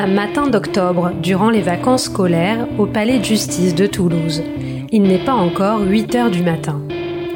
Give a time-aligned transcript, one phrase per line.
[0.00, 4.44] Un matin d'octobre, durant les vacances scolaires, au palais de justice de Toulouse.
[4.92, 6.80] Il n'est pas encore 8 heures du matin.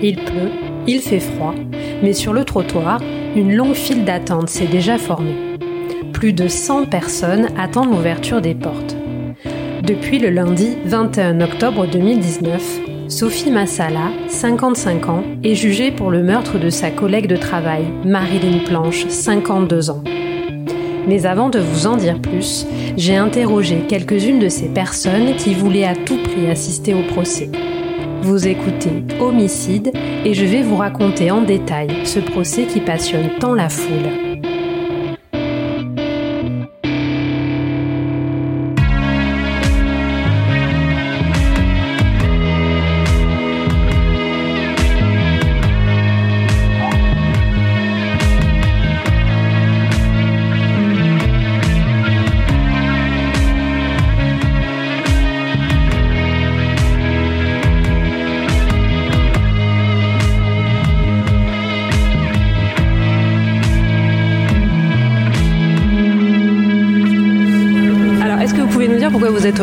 [0.01, 0.53] Il pleut,
[0.87, 1.57] il fait froid,
[2.05, 3.01] mais sur le trottoir,
[3.35, 5.59] une longue file d'attente s'est déjà formée.
[6.13, 8.95] Plus de 100 personnes attendent l'ouverture des portes.
[9.83, 16.61] Depuis le lundi 21 octobre 2019, Sophie Massala, 55 ans, est jugée pour le meurtre
[16.61, 20.05] de sa collègue de travail, Marilyn Planche, 52 ans.
[21.07, 22.67] Mais avant de vous en dire plus,
[22.97, 27.51] j'ai interrogé quelques-unes de ces personnes qui voulaient à tout prix assister au procès.
[28.23, 29.91] Vous écoutez Homicide
[30.25, 34.32] et je vais vous raconter en détail ce procès qui passionne tant la foule.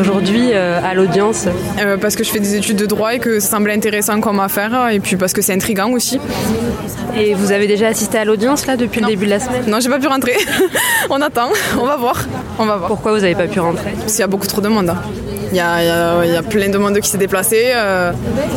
[0.00, 1.46] Aujourd'hui euh, à l'audience
[1.78, 4.40] euh, Parce que je fais des études de droit et que ça semble intéressant comme
[4.40, 6.18] affaire et puis parce que c'est intriguant aussi.
[7.16, 9.80] Et vous avez déjà assisté à l'audience là depuis le début de la semaine Non,
[9.80, 10.34] j'ai pas pu rentrer.
[11.10, 12.16] on attend, on va voir.
[12.58, 12.88] On va voir.
[12.88, 13.90] Pourquoi vous n'avez pas pu rentrer?
[13.98, 14.94] Parce qu'il y a beaucoup trop de monde.
[15.52, 17.72] Il y, a, plein de monde qui s'est déplacé.
[17.74, 18.12] Euh.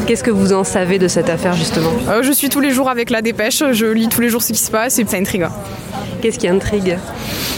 [0.05, 1.91] Qu'est-ce que vous en savez de cette affaire justement?
[2.21, 4.59] Je suis tous les jours avec la dépêche, je lis tous les jours ce qui
[4.59, 5.49] se passe et c'est intriguant.
[6.21, 6.97] Qu'est-ce qui intrigue?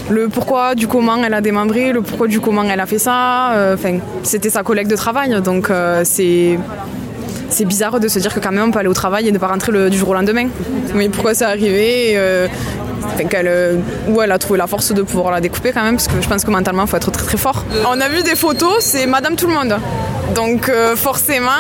[0.10, 3.54] Le pourquoi du comment elle a démembré, le pourquoi du comment elle a fait ça.
[3.54, 6.58] Euh, enfin, c'était sa collègue de travail, donc euh, c'est
[7.66, 9.48] bizarre de se dire que quand même on peut aller au travail et ne pas
[9.48, 10.48] rentrer le, du jour au lendemain.
[10.94, 12.48] Mais pourquoi c'est arrivé euh,
[14.08, 16.28] où elle a trouvé la force de pouvoir la découper quand même, parce que je
[16.28, 17.64] pense que mentalement il faut être très très fort.
[17.88, 19.78] On a vu des photos, c'est Madame Tout le Monde.
[20.34, 21.52] Donc forcément,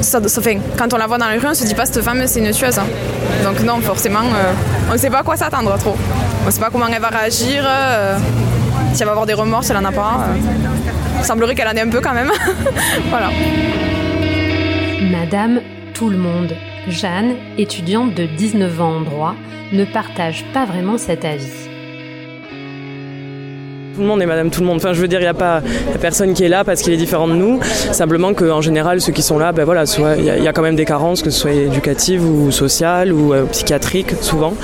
[0.00, 2.22] ça, fait, quand on la voit dans la rue, on se dit pas cette femme
[2.26, 2.80] c'est une tueuse.
[3.44, 4.20] Donc non, forcément,
[4.88, 5.96] on ne sait pas à quoi s'attendre trop.
[6.42, 8.16] On ne sait pas comment elle va réagir, euh,
[8.94, 10.26] si elle va avoir des remords, si elle n'en a pas.
[11.18, 12.30] Il semblerait qu'elle en ait un peu quand même.
[13.10, 13.28] voilà.
[15.10, 15.60] Madame
[15.92, 16.54] Tout le Monde,
[16.90, 19.34] Jeanne, étudiante de 19 ans en droit,
[19.72, 21.67] ne partage pas vraiment cet avis
[23.98, 24.76] tout le monde est madame tout le monde.
[24.76, 25.60] Enfin, je veux dire, il n'y a pas
[26.00, 27.58] personne qui est là parce qu'il est différent de nous.
[27.90, 29.82] Simplement qu'en général, ceux qui sont là, ben voilà,
[30.16, 33.42] il y, a quand même des carences, que ce soit éducatives ou sociales ou euh,
[33.46, 34.54] psychiatriques, souvent.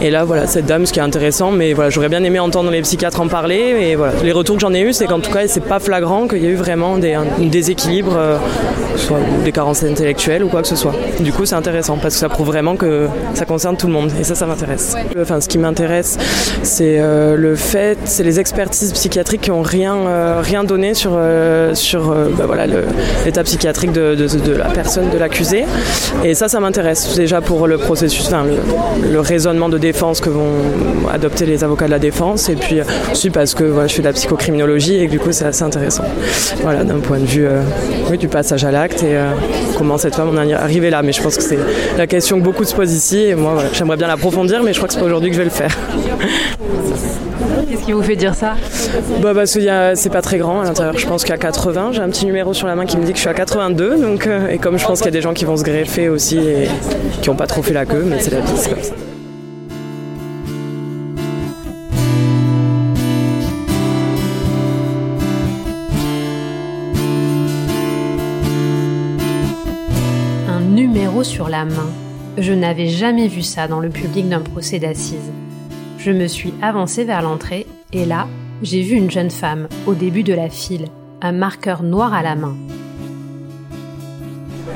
[0.00, 2.72] Et là, voilà, cette dame, ce qui est intéressant, mais voilà, j'aurais bien aimé entendre
[2.72, 3.76] les psychiatres en parler.
[3.80, 6.26] Et voilà, les retours que j'en ai eu, c'est qu'en tout cas, c'est pas flagrant
[6.26, 8.38] qu'il y a eu vraiment des, un déséquilibre, euh,
[8.96, 10.94] soit des carences intellectuelles ou quoi que ce soit.
[11.20, 14.10] Du coup, c'est intéressant parce que ça prouve vraiment que ça concerne tout le monde.
[14.20, 14.96] Et ça, ça m'intéresse.
[15.16, 16.18] Enfin, ce qui m'intéresse,
[16.64, 21.12] c'est euh, le fait, c'est les expertises psychiatriques qui n'ont rien, euh, rien donné sur,
[21.14, 22.66] euh, sur euh, bah voilà,
[23.24, 24.16] l'état psychiatrique de,
[24.56, 25.64] la personne, de l'accusé.
[26.24, 28.44] Et ça, ça m'intéresse déjà pour le processus, enfin,
[29.02, 32.48] le, raisonnement de défense que vont adopter les avocats de la défense.
[32.48, 32.80] Et puis
[33.12, 36.04] aussi parce que je fais de la psychocriminologie et que, du coup, c'est assez intéressant.
[36.62, 37.48] Voilà, d'un point de vue
[38.18, 39.16] du passage à l'acte et
[39.76, 41.02] comment cette femme en est arrivée là.
[41.02, 41.58] Mais je pense que c'est
[41.96, 43.18] la question que beaucoup se posent ici.
[43.18, 45.44] Et moi, j'aimerais bien l'approfondir, mais je crois que c'est pas aujourd'hui que je vais
[45.44, 45.76] le faire.
[47.70, 48.56] Qu'est-ce qui vous fait dire ça
[49.22, 49.60] bah Parce que
[49.94, 50.98] c'est pas très grand à l'intérieur.
[50.98, 51.92] Je pense qu'il y a 80.
[51.92, 53.96] J'ai un petit numéro sur la main qui me dit que je suis à 82.
[53.96, 56.08] Donc, euh, et comme je pense qu'il y a des gens qui vont se greffer
[56.08, 56.68] aussi et
[57.22, 58.94] qui n'ont pas trop fait la queue, mais c'est la vie, c'est comme ça.
[70.48, 71.88] Un numéro sur la main.
[72.36, 75.30] Je n'avais jamais vu ça dans le public d'un procès d'assises.
[76.02, 78.26] Je me suis avancée vers l'entrée et là,
[78.62, 80.86] j'ai vu une jeune femme au début de la file,
[81.20, 82.56] un marqueur noir à la main.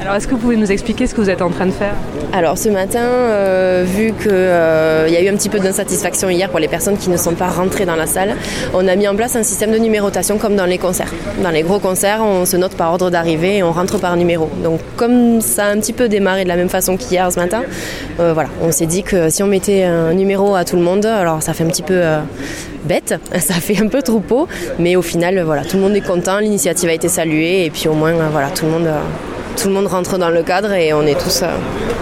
[0.00, 1.94] Alors, est-ce que vous pouvez nous expliquer ce que vous êtes en train de faire?
[2.32, 6.50] Alors, ce matin, euh, vu qu'il euh, y a eu un petit peu d'insatisfaction hier
[6.50, 8.34] pour les personnes qui ne sont pas rentrées dans la salle,
[8.74, 11.12] on a mis en place un système de numérotation comme dans les concerts.
[11.42, 14.50] Dans les gros concerts, on se note par ordre d'arrivée et on rentre par numéro.
[14.62, 17.62] Donc, comme ça a un petit peu démarré de la même façon qu'hier ce matin,
[18.20, 21.06] euh, voilà, on s'est dit que si on mettait un numéro à tout le monde,
[21.06, 22.02] alors ça fait un petit peu
[22.84, 24.48] bête, ça fait un peu troupeau,
[24.78, 27.88] mais au final, voilà, tout le monde est content, l'initiative a été saluée et puis
[27.88, 28.88] au moins, voilà, tout le monde
[29.56, 31.42] tout le monde rentre dans le cadre et on est tous.
[31.42, 31.48] Euh,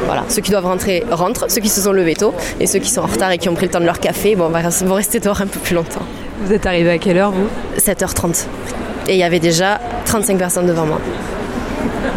[0.06, 0.24] voilà.
[0.28, 3.02] Ceux qui doivent rentrer rentrent, ceux qui se sont levés tôt et ceux qui sont
[3.02, 5.40] en retard et qui ont pris le temps de leur café bon, vont rester dehors
[5.40, 6.02] un peu plus longtemps.
[6.44, 7.46] Vous êtes arrivé à quelle heure vous?
[7.78, 8.46] 7h30.
[9.08, 11.00] Et il y avait déjà 35 personnes devant moi.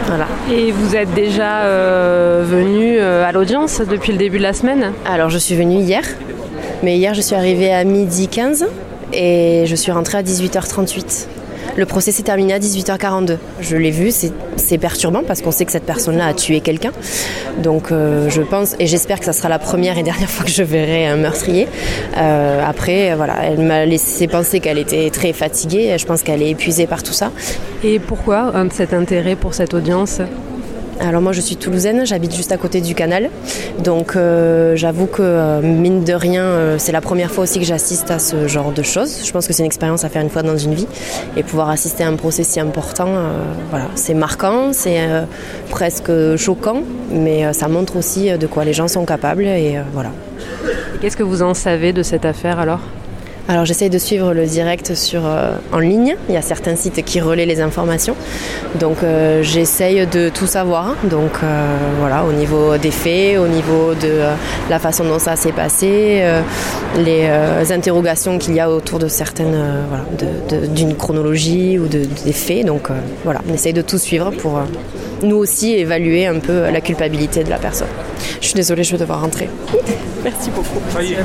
[0.07, 0.27] Voilà.
[0.51, 4.93] Et vous êtes déjà euh, venu euh, à l'audience depuis le début de la semaine?
[5.05, 6.03] Alors je suis venue hier,
[6.83, 8.67] mais hier je suis arrivée à midi 15
[9.13, 11.27] et je suis rentrée à 18h38.
[11.77, 13.37] Le procès s'est terminé à 18h42.
[13.59, 16.91] Je l'ai vu, c'est perturbant parce qu'on sait que cette personne-là a tué quelqu'un.
[17.61, 20.51] Donc euh, je pense, et j'espère que ça sera la première et dernière fois que
[20.51, 21.67] je verrai un meurtrier.
[22.17, 25.95] Euh, après, voilà, elle m'a laissé penser qu'elle était très fatiguée.
[25.97, 27.31] Je pense qu'elle est épuisée par tout ça.
[27.83, 30.21] Et pourquoi cet intérêt pour cette audience?
[30.99, 33.29] Alors moi je suis toulousaine, j'habite juste à côté du canal.
[33.83, 37.65] Donc euh, j'avoue que euh, mine de rien, euh, c'est la première fois aussi que
[37.65, 39.25] j'assiste à ce genre de choses.
[39.25, 40.87] Je pense que c'est une expérience à faire une fois dans une vie.
[41.37, 43.09] Et pouvoir assister à un procès si important,
[43.69, 44.99] voilà, c'est marquant, c'est
[45.69, 46.81] presque choquant,
[47.11, 49.45] mais ça montre aussi de quoi les gens sont capables.
[49.45, 50.11] Et voilà.
[51.01, 52.79] Qu'est-ce que vous en savez de cette affaire alors?
[53.47, 56.15] Alors j'essaye de suivre le direct sur, euh, en ligne.
[56.29, 58.15] Il y a certains sites qui relaient les informations.
[58.79, 60.95] Donc euh, j'essaye de tout savoir.
[61.03, 64.21] Donc euh, voilà, au niveau des faits, au niveau de
[64.69, 66.23] la façon dont ça s'est passé,
[66.97, 67.29] les
[67.71, 69.57] interrogations qu'il y a autour de certaines,
[69.89, 70.05] voilà,
[70.67, 72.65] d'une chronologie ou de, des faits.
[72.65, 72.89] Donc
[73.23, 74.59] voilà, on essaye de tout suivre pour
[75.25, 77.87] nous aussi évaluer un peu la culpabilité de la personne.
[78.41, 79.49] Je suis désolée, je vais devoir rentrer.
[80.23, 80.79] Merci beaucoup.
[80.89, 81.17] Ça y est,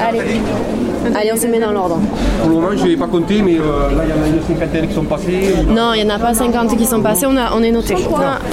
[0.00, 0.20] Allez.
[1.14, 1.98] Allez, on se met dans l'ordre.
[2.40, 4.28] Pour le moment, je ne vais pas compter, mais euh, là, il y en a
[4.28, 5.54] une cinquantaine qui sont passés.
[5.68, 7.94] Non, il n'y en a pas 50 qui sont passés, on, a, on est noté.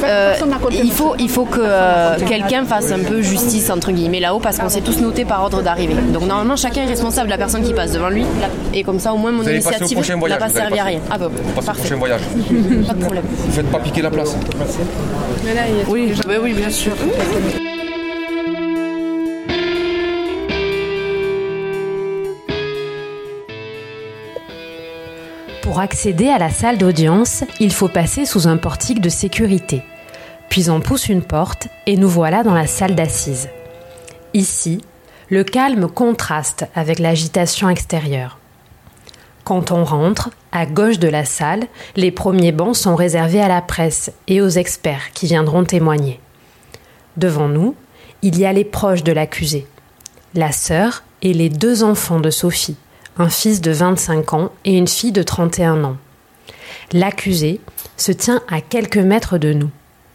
[0.04, 0.34] Euh,
[0.72, 4.60] il, faut, il faut que euh, quelqu'un fasse un peu justice, entre guillemets, là-haut, parce
[4.60, 5.96] qu'on s'est tous notés par ordre d'arrivée.
[6.14, 8.26] Donc normalement, chacun est responsable de la personne qui passe devant lui.
[8.74, 9.98] Et comme ça, au moins, mon initiative
[10.28, 11.00] n'a pas servi à rien.
[11.10, 11.30] Ah bah,
[11.66, 11.80] parfait.
[11.80, 12.22] prochain voyage.
[12.88, 13.24] pas de problème.
[13.26, 14.12] Vous ne faites pas piquer la
[15.88, 16.94] Oui, oui, bien sûr.
[25.62, 29.82] Pour accéder à la salle d'audience, il faut passer sous un portique de sécurité.
[30.50, 33.50] Puis on pousse une porte et nous voilà dans la salle d'assises.
[34.36, 34.82] Ici,
[35.30, 38.43] le calme contraste avec l'agitation extérieure.
[39.44, 43.62] Quand on rentre, à gauche de la salle, les premiers bancs sont réservés à la
[43.62, 46.20] presse et aux experts qui viendront témoigner.
[47.18, 47.76] Devant nous,
[48.22, 49.68] il y a les proches de l'accusé,
[50.34, 52.78] la sœur et les deux enfants de Sophie,
[53.18, 55.98] un fils de 25 ans et une fille de 31 ans.
[56.94, 57.60] L'accusée
[57.98, 59.70] se tient à quelques mètres de nous.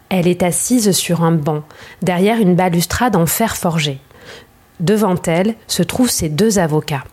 [0.09, 1.63] Elle est assise sur un banc,
[2.01, 4.01] derrière une balustrade en fer forgé.
[4.81, 7.05] Devant elle se trouvent ses deux avocats.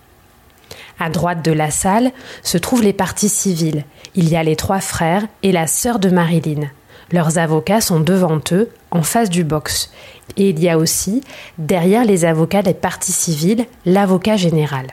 [0.99, 2.11] À droite de la salle
[2.41, 3.83] se trouvent les parties civiles.
[4.15, 6.69] Il y a les trois frères et la sœur de Marilyn.
[7.11, 9.91] Leurs avocats sont devant eux, en face du box.
[10.37, 11.21] Et il y a aussi,
[11.57, 14.87] derrière les avocats des parties civiles, l'avocat général.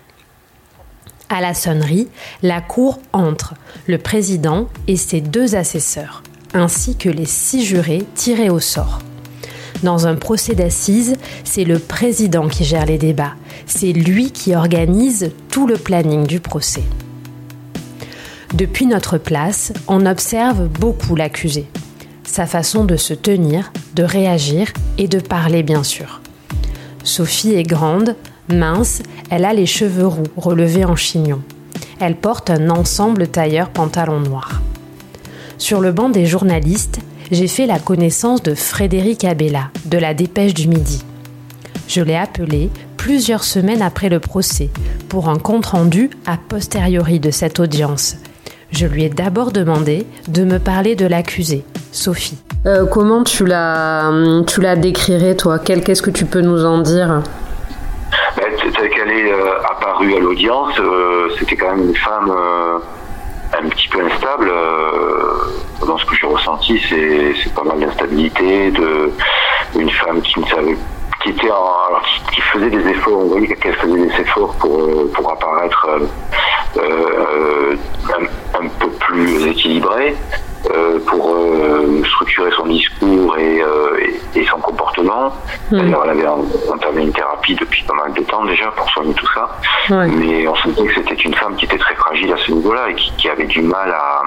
[1.28, 2.08] À la sonnerie,
[2.42, 3.54] la cour entre,
[3.86, 6.22] le président et ses deux assesseurs,
[6.52, 8.98] ainsi que les six jurés tirés au sort.
[9.82, 13.34] Dans un procès d'assises, c'est le président qui gère les débats.
[13.66, 16.84] C'est lui qui organise tout le planning du procès.
[18.54, 21.66] Depuis notre place, on observe beaucoup l'accusé.
[22.24, 24.68] Sa façon de se tenir, de réagir
[24.98, 26.20] et de parler bien sûr.
[27.02, 28.14] Sophie est grande,
[28.48, 31.42] Mince, elle a les cheveux roux relevés en chignon.
[32.00, 34.60] Elle porte un ensemble tailleur pantalon noir.
[35.58, 36.98] Sur le banc des journalistes,
[37.32, 41.02] j'ai fait la connaissance de Frédéric Abella, de la Dépêche du Midi.
[41.88, 44.68] Je l'ai appelé plusieurs semaines après le procès
[45.08, 48.16] pour un compte-rendu a posteriori de cette audience.
[48.70, 52.38] Je lui ai d'abord demandé de me parler de l'accusée, Sophie.
[52.66, 54.12] Euh, comment tu la,
[54.46, 55.58] tu la décrirais, toi?
[55.58, 57.22] Qu'est-ce que tu peux nous en dire?
[58.36, 62.78] Telle qu'elle est euh, apparue à l'audience, euh, c'était quand même une femme euh,
[63.58, 64.50] un petit peu instable.
[65.86, 69.12] Dans ce que j'ai ressenti, c'est pas mal d'instabilité, de
[69.76, 70.76] une femme qui ne savait
[71.22, 71.48] qui était
[72.32, 75.88] qui, faisait des efforts, on voyait qu'elle faisait des efforts pour, pour apparaître
[76.76, 80.16] un, peu plus équilibrée,
[81.06, 81.36] pour
[82.04, 83.62] structurer son discours et,
[84.34, 85.32] et son comportement.
[85.70, 89.28] D'ailleurs, elle avait entamé une thérapie depuis pas mal de temps déjà pour soigner tout
[89.34, 89.58] ça.
[89.90, 92.94] Mais on sentait que c'était une femme qui était très fragile à ce niveau-là et
[92.94, 94.22] qui, avait du mal à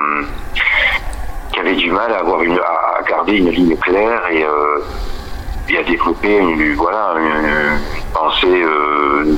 [1.55, 6.73] qui avait du mal à à garder une ligne claire et, euh, à développer une
[6.75, 7.79] voilà une,
[8.13, 9.37] pensée euh,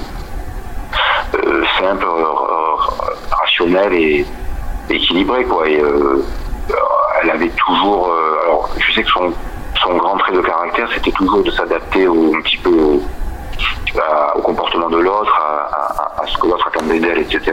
[1.36, 2.08] euh, simple,
[3.32, 4.26] rationnelle et
[4.90, 5.66] équilibrée quoi.
[5.68, 8.12] Elle avait toujours
[8.46, 9.32] alors je sais que son
[9.84, 12.72] son grand trait de caractère, c'était toujours de s'adapter un petit peu
[14.36, 17.52] au, comportement de l'autre, à, ce que l'autre attendait d'elle, etc.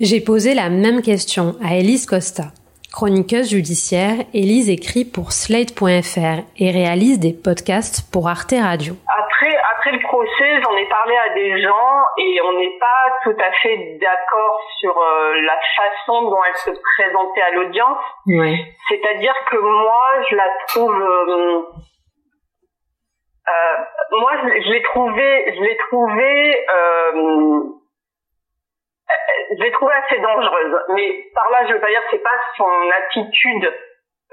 [0.00, 2.44] J'ai posé la même question à Elise Costa.
[2.92, 8.94] Chroniqueuse judiciaire, Elise écrit pour Slate.fr et réalise des podcasts pour Arte Radio.
[9.06, 13.36] Après, après le procès, j'en ai parlé à des gens et on n'est pas tout
[13.38, 17.98] à fait d'accord sur euh, la façon dont elle se présentait à l'audience.
[18.26, 18.56] Ouais.
[18.88, 20.94] C'est-à-dire que moi, je la trouve.
[21.02, 21.62] euh,
[23.48, 23.76] euh,
[24.12, 27.62] moi, je, je l'ai trouvé, je l'ai trouvé, euh,
[29.58, 30.76] je l'ai trouvée assez dangereuse.
[30.94, 32.64] Mais par là, je veux pas dire que c'est pas son
[33.04, 33.72] attitude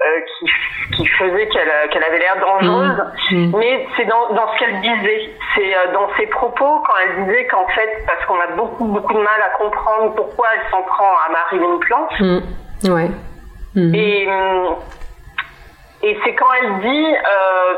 [0.04, 3.56] euh, qui, qui faisait qu'elle qu'elle avait l'air dangereuse, Mmh.
[3.58, 5.30] mais c'est dans, dans ce qu'elle disait.
[5.54, 9.14] C'est euh, dans ses propos quand elle disait qu'en fait, parce qu'on a beaucoup beaucoup
[9.14, 12.20] de mal à comprendre pourquoi elle s'en prend à Marilyn Planche.
[12.20, 12.92] Mm.
[12.92, 13.10] Ouais.
[13.76, 13.94] Mhm.
[13.94, 14.76] Et, hum,
[16.02, 17.74] et c'est quand elle dit, euh,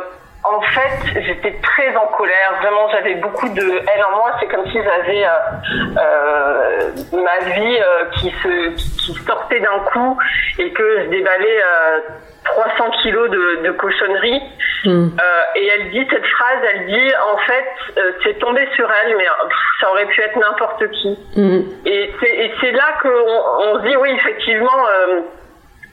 [0.48, 4.32] en fait, j'étais très en colère, vraiment, j'avais beaucoup de haine en moi.
[4.40, 5.30] C'est comme si j'avais euh,
[5.98, 10.18] euh, ma vie euh, qui se qui sortait d'un coup
[10.58, 12.00] et que je déballais euh,
[12.44, 14.42] 300 kilos de, de cochonneries.
[14.84, 15.08] Mm.
[15.20, 19.24] Euh, et elle dit cette phrase, elle dit, en fait, c'est tombé sur elle, mais
[19.24, 21.18] pff, ça aurait pu être n'importe qui.
[21.36, 21.60] Mm.
[21.86, 22.12] Et
[22.60, 24.84] c'est, là qu'on on se dit oui effectivement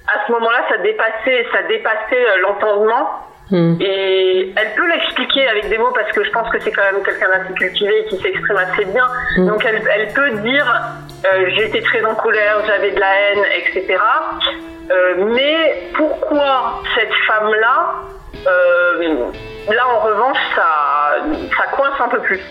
[0.08, 3.08] à ce moment-là ça dépassait ça dépassait l'entendement
[3.52, 3.76] Mm.
[3.82, 7.04] et elle peut l'expliquer avec des mots parce que je pense que c'est quand même
[7.04, 9.06] quelqu'un d'assez cultivé et qui s'exprime assez bien
[9.38, 9.48] Mm.
[9.48, 10.66] donc elle, elle peut dire
[11.26, 13.98] euh, j'étais très en colère j'avais de la haine etc
[14.92, 17.94] Euh, mais pourquoi cette femme là
[19.78, 21.16] là en revanche ça
[21.58, 22.42] ça coince un peu plus?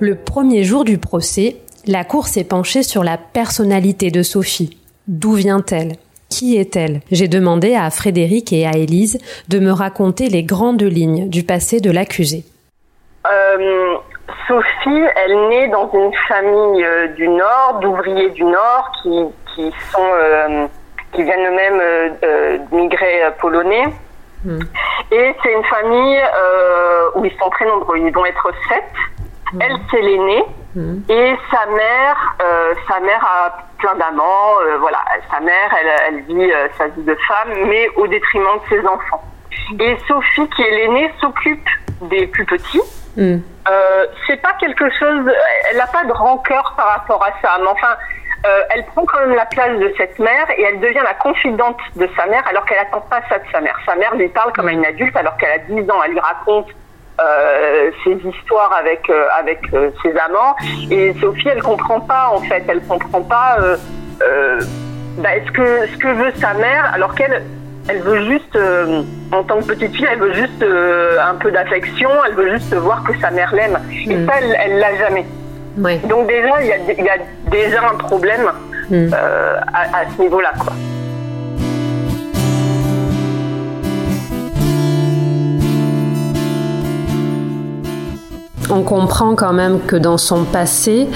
[0.00, 1.56] Le premier jour du procès,
[1.88, 4.78] la cour s'est penchée sur la personnalité de Sophie.
[5.08, 5.92] D'où vient-elle?
[6.28, 7.00] Qui est-elle?
[7.10, 9.18] J'ai demandé à Frédéric et à Élise
[9.48, 12.44] de me raconter les grandes lignes du passé de l'accusé.
[13.26, 13.94] Euh,
[14.46, 20.10] Sophie, elle naît dans une famille euh, du Nord, d'ouvriers du Nord, qui, qui sont
[20.12, 20.66] euh,
[21.14, 21.80] qui viennent eux-mêmes
[22.22, 23.84] euh, polonais.
[25.10, 26.20] Et c'est une famille
[27.16, 27.98] où ils sont très nombreux.
[27.98, 28.84] Ils vont être sept.
[29.58, 30.44] Elle, c'est l'aînée.
[31.08, 34.60] Et sa mère, euh, sa mère a plein d'amants.
[34.62, 34.98] euh, voilà,
[35.30, 38.86] sa mère, elle, elle vit euh, sa vie de femme, mais au détriment de ses
[38.86, 39.22] enfants.
[39.80, 41.68] Et Sophie, qui est l'aînée, s'occupe
[42.02, 42.82] des plus petits.
[43.16, 43.38] Mm.
[43.68, 45.32] Euh, c'est pas quelque chose.
[45.70, 47.96] Elle n'a pas de rancœur par rapport à ça, mais enfin,
[48.70, 52.08] elle prend quand même la place de cette mère et elle devient la confidente de
[52.16, 53.76] sa mère alors qu'elle attend pas ça de sa mère.
[53.84, 56.00] Sa mère lui parle comme à une adulte alors qu'elle a 10 ans.
[56.04, 56.68] Elle lui raconte
[57.20, 60.54] euh, ses histoires avec euh, avec euh, ses amants
[60.90, 62.64] et Sophie, elle comprend pas en fait.
[62.68, 63.58] Elle comprend pas
[65.18, 67.42] bah, ce que ce que veut sa mère alors qu'elle
[67.90, 68.58] elle veut juste,
[69.32, 73.02] en tant que petite fille, elle veut juste un peu d'affection, elle veut juste voir
[73.02, 73.78] que sa mère l'aime.
[74.06, 75.24] Et ça, elle, l'a jamais.
[75.78, 75.96] Ouais.
[76.04, 77.16] Donc déjà, il y a, il y a
[77.50, 78.52] déjà un problème
[78.90, 79.12] Mm.
[79.12, 80.72] à, à ce niveau-là, quoi.
[88.70, 91.08] On comprend quand même que dans son passé,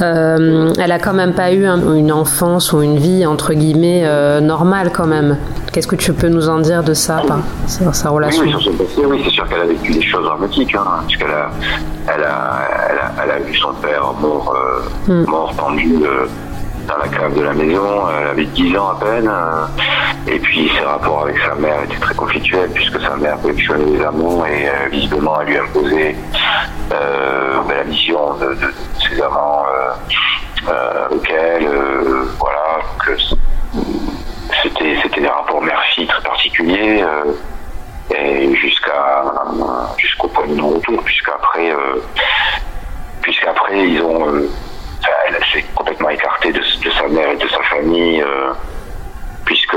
[0.00, 4.02] euh, elle a quand même pas eu un- une enfance ou une vie entre guillemets
[4.04, 5.36] euh, normale quand même.
[5.72, 7.38] Qu'est-ce que tu peux nous en dire de ça, par,
[7.68, 10.02] sur sa relation Oui, oui, sur son passé, oui, c'est sûr qu'elle a vécu des
[10.02, 11.50] choses dramatiques, hein, puisqu'elle a,
[12.06, 15.24] elle a, elle a, elle a vu son père mort, euh, Mm.
[15.30, 16.26] mort pendu euh,
[16.90, 18.08] dans la cave de la maison.
[18.10, 19.28] Elle avait 10 ans à peine.
[19.28, 19.66] euh,
[20.26, 24.04] et puis ses rapports avec sa mère étaient très conflictuels, puisque sa mère collectionnait les
[24.04, 26.16] amants et euh, visiblement elle lui imposait
[26.92, 28.56] euh, ben, la mission de,
[29.08, 29.90] ses amants euh,
[30.68, 32.80] euh, auxquels, euh, voilà,
[34.62, 37.02] c'était c'était des rapports mère-fille très particuliers.
[37.02, 37.32] euh,
[38.12, 39.22] et jusqu'à
[39.96, 42.02] jusqu'au point de non-retour, puisqu'après euh,
[43.22, 44.50] puisqu'après ils ont euh,
[45.28, 48.52] elle s'est complètement écartée de, de sa mère et de sa famille euh,
[49.44, 49.76] puisque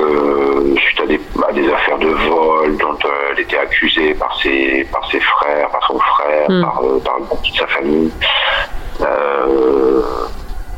[0.78, 4.88] suite à des, à des affaires de vol dont euh, elle était accusée par ses
[4.92, 6.62] par ses frères, par son frère, Mm.
[6.62, 8.12] par, euh, par une partie de sa famille.
[9.02, 10.02] Euh,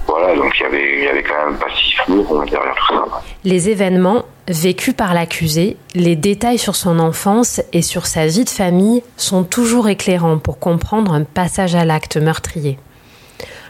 [0.08, 2.94] voilà, donc il y avait il y avait quand même un passif lourd derrière tout
[2.96, 3.04] ça.
[3.44, 8.50] Les événements vécus par l'accusé, les détails sur son enfance et sur sa vie de
[8.50, 12.78] famille sont toujours éclairants pour comprendre un passage à l'acte meurtrier.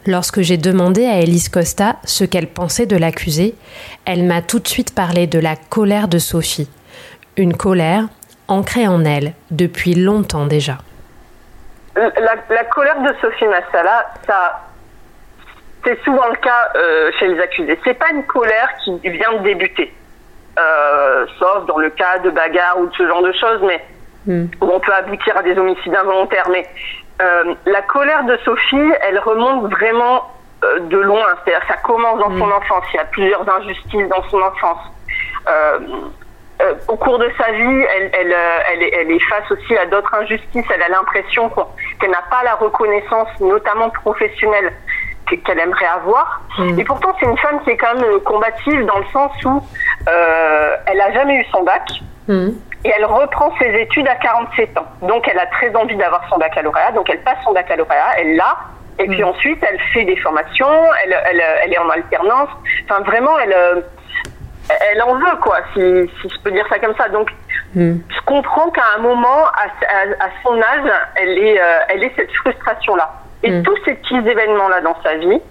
[0.07, 3.55] Lorsque j'ai demandé à Elise Costa ce qu'elle pensait de l'accusé,
[4.05, 6.69] elle m'a tout de suite parlé de la colère de Sophie.
[7.37, 8.03] Une colère
[8.47, 10.77] ancrée en elle depuis longtemps déjà.
[11.95, 14.61] La, la colère de Sophie Massala, ça,
[15.83, 17.79] c'est souvent le cas euh, chez les accusés.
[17.83, 19.91] C'est pas une colère qui vient de débuter,
[20.59, 23.81] euh, sauf dans le cas de bagarres ou de ce genre de choses, mais
[24.27, 24.45] Mm.
[24.59, 26.47] où on peut aboutir à des homicides involontaires.
[26.51, 26.65] Mais
[27.21, 30.29] euh, la colère de Sophie, elle remonte vraiment
[30.63, 31.25] euh, de loin.
[31.43, 32.83] C'est-à-dire, ça commence dans son enfance.
[32.93, 34.79] Il y a plusieurs injustices dans son enfance.
[35.47, 35.79] Euh,
[36.87, 38.35] au cours de sa vie, elle, elle,
[38.71, 40.65] elle, est, elle est face aussi à d'autres injustices.
[40.73, 41.49] Elle a l'impression
[41.99, 44.71] qu'elle n'a pas la reconnaissance, notamment professionnelle,
[45.29, 46.41] que- qu'elle aimerait avoir.
[46.57, 46.79] Mm.
[46.79, 49.61] Et pourtant, c'est une femme qui est quand même combative dans le sens où
[50.07, 51.87] elle a jamais eu son bac.
[52.27, 52.49] Hmm.
[52.85, 54.85] Et elle reprend ses études à 47 ans.
[55.01, 56.91] Donc elle a très envie d'avoir son baccalauréat.
[56.91, 58.55] Donc elle passe son baccalauréat, elle l'a.
[58.99, 60.69] Et puis ensuite, elle fait des formations,
[61.03, 62.47] elle, elle, elle est en alternance.
[62.87, 63.81] Enfin, vraiment, elle, euh,
[64.91, 65.79] elle en veut, quoi, si,
[66.21, 67.09] si je peux dire ça comme ça.
[67.09, 67.29] Donc,
[67.75, 67.97] Hmm.
[68.09, 72.13] je comprends qu'à un moment, à, à- à son âge, elle ait, euh, elle ait
[72.15, 73.09] cette frustration-là.
[73.43, 73.63] Et Mm.
[73.63, 75.41] tous ces petits événements-là dans sa vie,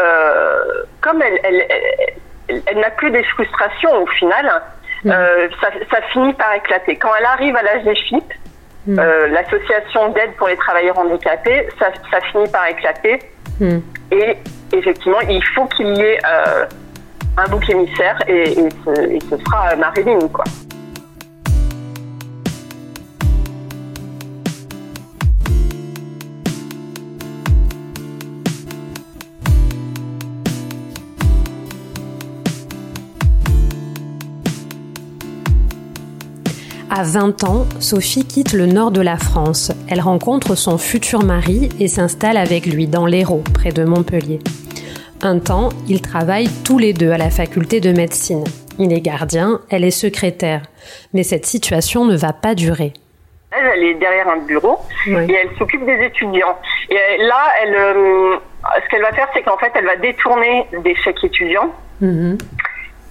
[0.00, 0.64] euh,
[1.00, 1.82] comme elle, elle, elle,
[2.48, 4.50] elle- elle n'a que des frustrations au final,
[5.06, 6.96] euh, ça, ça finit par éclater.
[6.96, 8.24] Quand elle arrive à l'âge des FIP,
[8.88, 13.18] euh, l'association d'aide pour les travailleurs handicapés, ça, ça finit par éclater.
[13.60, 13.80] Hmm.
[14.10, 14.36] Et
[14.72, 16.66] effectivement, il faut qu'il y ait euh,
[17.36, 20.44] un bouc émissaire et, et, ce, et ce sera Marilyn, quoi.
[37.00, 39.72] À 20 ans, Sophie quitte le nord de la France.
[39.88, 44.38] Elle rencontre son futur mari et s'installe avec lui dans l'Hérault, près de Montpellier.
[45.22, 48.44] Un temps, ils travaillent tous les deux à la faculté de médecine.
[48.78, 50.60] Il est gardien, elle est secrétaire.
[51.14, 52.92] Mais cette situation ne va pas durer.
[53.52, 54.76] Elle, elle est derrière un bureau
[55.06, 55.24] Oui.
[55.26, 56.58] et elle s'occupe des étudiants.
[56.90, 58.36] Et là, elle, euh,
[58.84, 62.36] ce qu'elle va faire, c'est qu'en fait, elle va détourner des chèques étudiants Mhm.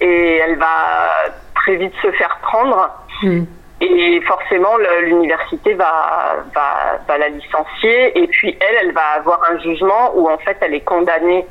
[0.00, 2.88] et elle va très vite se faire prendre.
[3.24, 3.46] Mhm.
[3.80, 8.18] Et forcément, l'université va, va, va la licencier.
[8.18, 11.46] Et puis, elle, elle va avoir un jugement où, en fait, elle est condamnée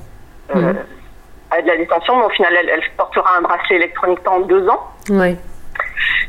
[0.55, 0.74] euh,
[1.50, 2.17] à de la détention.
[2.17, 4.88] Mais au final, elle, elle portera un bracelet électronique pendant deux ans.
[5.09, 5.36] Ouais.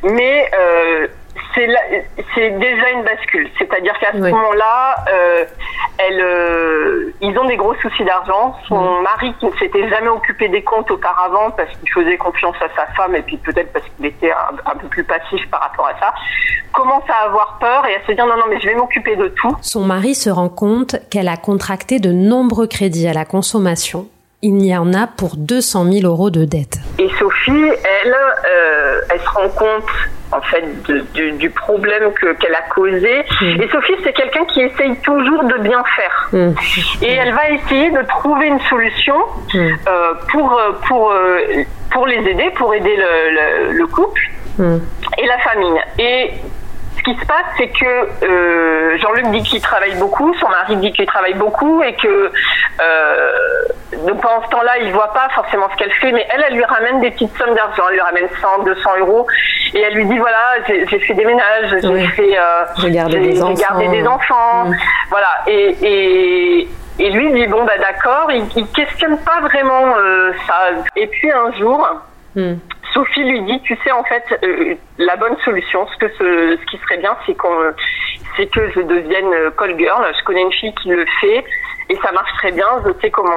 [0.02, 1.06] Mais euh,
[1.54, 1.80] c'est là-
[2.34, 3.48] c'est déjà une bascule.
[3.58, 4.30] C'est-à-dire qu'à ce Oui.
[4.32, 5.44] moment-là, euh,
[5.98, 8.56] elle, euh, ils ont des gros soucis d'argent.
[8.68, 12.68] Son mari, qui ne s'était jamais occupé des comptes auparavant parce qu'il faisait confiance à
[12.76, 15.86] sa femme et puis peut-être parce qu'il était un, un peu plus passif par rapport
[15.88, 16.12] à ça,
[16.72, 19.28] commence à avoir peur et à se dire non, non, mais je vais m'occuper de
[19.28, 19.56] tout.
[19.60, 24.06] Son mari se rend compte qu'elle a contracté de nombreux crédits à la consommation.
[24.42, 26.78] Il y en a pour 200 000 euros de dettes.
[26.98, 27.50] Et Sophie,
[28.02, 29.84] elle, euh, elle se rend compte
[30.32, 33.18] en fait de- du, du problème que qu'elle a causé.
[33.42, 36.28] Et Sophie, c'est quelqu'un qui essaye toujours de bien faire.
[36.32, 36.54] Hmm.
[37.02, 39.16] Et elle va essayer de trouver une solution
[39.54, 41.12] euh, pour euh, pour
[41.90, 44.20] pour les aider, pour aider le, le, le couple
[45.18, 45.80] et la famille.
[45.98, 46.30] Et
[47.00, 50.92] ce qui se passe, c'est que euh, Jean-Luc dit qu'il travaille beaucoup, son mari dit
[50.92, 52.30] qu'il travaille beaucoup et que
[52.80, 53.30] euh,
[54.06, 56.64] donc pendant ce temps-là, il voit pas forcément ce qu'elle fait, mais elle, elle lui
[56.64, 59.26] ramène des petites sommes d'argent, elle lui ramène 100, 200 euros
[59.74, 62.06] et elle lui dit voilà, j'ai fait des ménages, j'ai Oui.
[62.08, 63.18] fait, euh, J'ai gardé
[63.88, 64.64] des enfants.
[64.66, 64.76] Mm.
[65.10, 65.28] voilà.
[65.46, 70.68] Et, et et lui dit bon bah d'accord, il, il questionne pas vraiment euh, ça.
[70.96, 71.88] Et puis un jour.
[72.36, 72.54] Hmm.
[72.94, 76.66] Sophie lui dit, tu sais, en fait, euh, la bonne solution, ce, que ce, ce
[76.66, 80.04] qui serait bien, c'est que je devienne euh, call girl.
[80.18, 81.44] Je connais une fille qui le fait
[81.88, 82.66] et ça marche très bien.
[82.84, 83.32] Je sais comment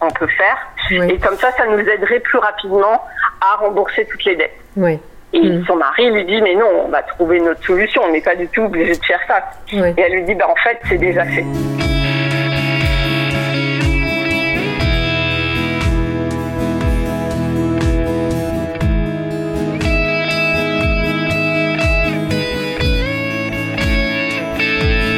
[0.00, 0.56] on, on peut faire.
[0.90, 1.12] Oui.
[1.12, 3.02] Et comme ça, ça nous aiderait plus rapidement
[3.40, 4.56] à rembourser toutes les dettes.
[4.76, 4.98] Ouais.
[5.32, 5.64] Et Mm.
[5.66, 8.02] son mari lui dit, mais non, on va trouver une autre solution.
[8.04, 9.42] On n'est pas du tout obligé de faire ça.
[9.72, 11.44] Et elle lui dit, bah, en fait, c'est déjà fait.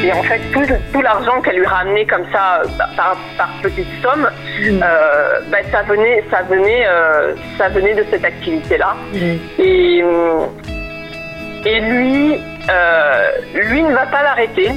[0.03, 3.87] Et en fait, tout, tout l'argent qu'elle lui ramenait comme ça, euh, par, par petite
[4.01, 4.29] somme,
[4.61, 8.95] euh, bah, ça venait, ça venait, euh, ça venait de cette activité-là.
[9.57, 10.45] Et, euh,
[11.65, 12.39] et lui,
[12.71, 14.71] euh, lui ne va pas l'arrêter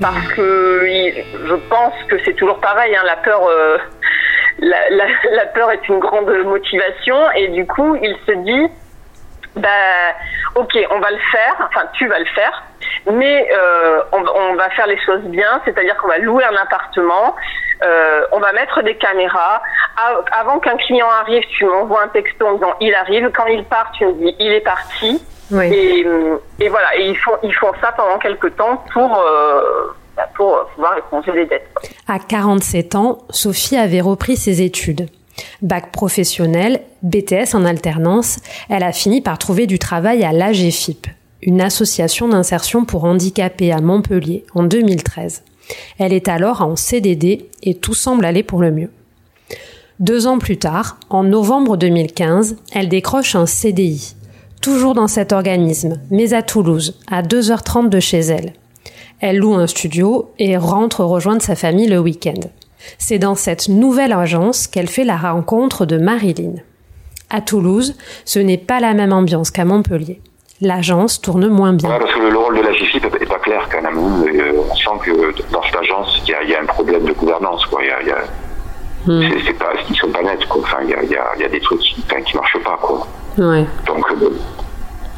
[0.00, 2.94] parce que il- je pense que c'est toujours pareil.
[2.94, 3.40] hein, la peur,
[4.60, 8.68] la, la, la peur est une grande motivation et du coup, il se dit,
[9.56, 9.68] bah,
[10.54, 11.68] ok, on va le faire.
[11.68, 12.62] Enfin, tu vas le faire,
[13.10, 15.60] mais euh, on, va- on va faire les choses bien.
[15.64, 17.34] C'est-à-dire qu'on va louer un appartement.
[17.84, 19.60] euh, on va mettre des caméras.
[19.96, 23.30] A- Avant qu'un client arrive, tu m'envoies un texto en disant il arrive.
[23.34, 25.20] Quand il part, tu me dis il est parti.
[25.50, 25.66] Oui.
[25.72, 26.06] Et,
[26.60, 30.56] et voilà, et ils font, ils font ça pendant quelques temps pour, euh, bah, pour
[30.56, 31.68] euh, pouvoir éponger les dettes.
[32.08, 35.08] À 47 ans, Sophie avait repris ses études.
[35.60, 38.38] Bac professionnel, BTS en alternance,
[38.70, 41.06] elle a fini par trouver du travail à l'AGFIP,
[41.42, 45.42] une association d'insertion pour handicapés à Montpellier, en 2013.
[45.98, 48.90] Elle est alors en CDD et tout semble aller pour le mieux.
[49.98, 54.14] Deux ans plus tard, en novembre 2015, elle décroche un CDI.
[54.60, 58.52] Toujours dans cet organisme, mais à Toulouse, à 2h30 de chez elle.
[59.20, 62.40] Elle loue un studio et rentre rejoindre sa famille le week-end.
[62.98, 66.54] C'est dans cette nouvelle agence qu'elle fait la rencontre de Marilyn.
[67.30, 70.20] À Toulouse, ce n'est pas la même ambiance qu'à Montpellier.
[70.62, 71.90] L'agence tourne moins bien.
[71.98, 73.98] Parce que le rôle de la GFIP n'est pas clair quand même.
[73.98, 77.66] Euh, on sent que dans cette agence, il y, a un problème de gouvernance.
[77.66, 77.82] Quoi.
[77.82, 78.18] Y a, y a...
[79.04, 79.22] Hmm.
[79.44, 80.46] C'est pas, ils sont pas nets.
[80.48, 80.62] Quoi.
[80.62, 82.78] Enfin, il y a, des trucs qui, ne marchent pas.
[82.80, 83.04] Quoi.
[83.38, 83.66] Ouais.
[83.86, 84.30] Donc, euh,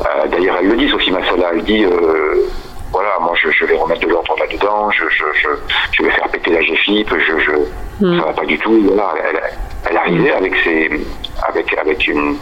[0.00, 1.50] euh, d'ailleurs, elle le dit, Sophie Massala.
[1.52, 2.48] Elle dit euh,
[2.90, 5.48] voilà, moi je, je, vais remettre de l'ordre là-dedans, je, je,
[5.92, 8.20] je, vais faire péter la GFIP, je, je, mm.
[8.20, 8.80] ça va pas du tout.
[8.86, 9.42] Voilà, elle,
[9.90, 11.04] elle arrivait avec ses,
[11.48, 12.36] avec, avec une,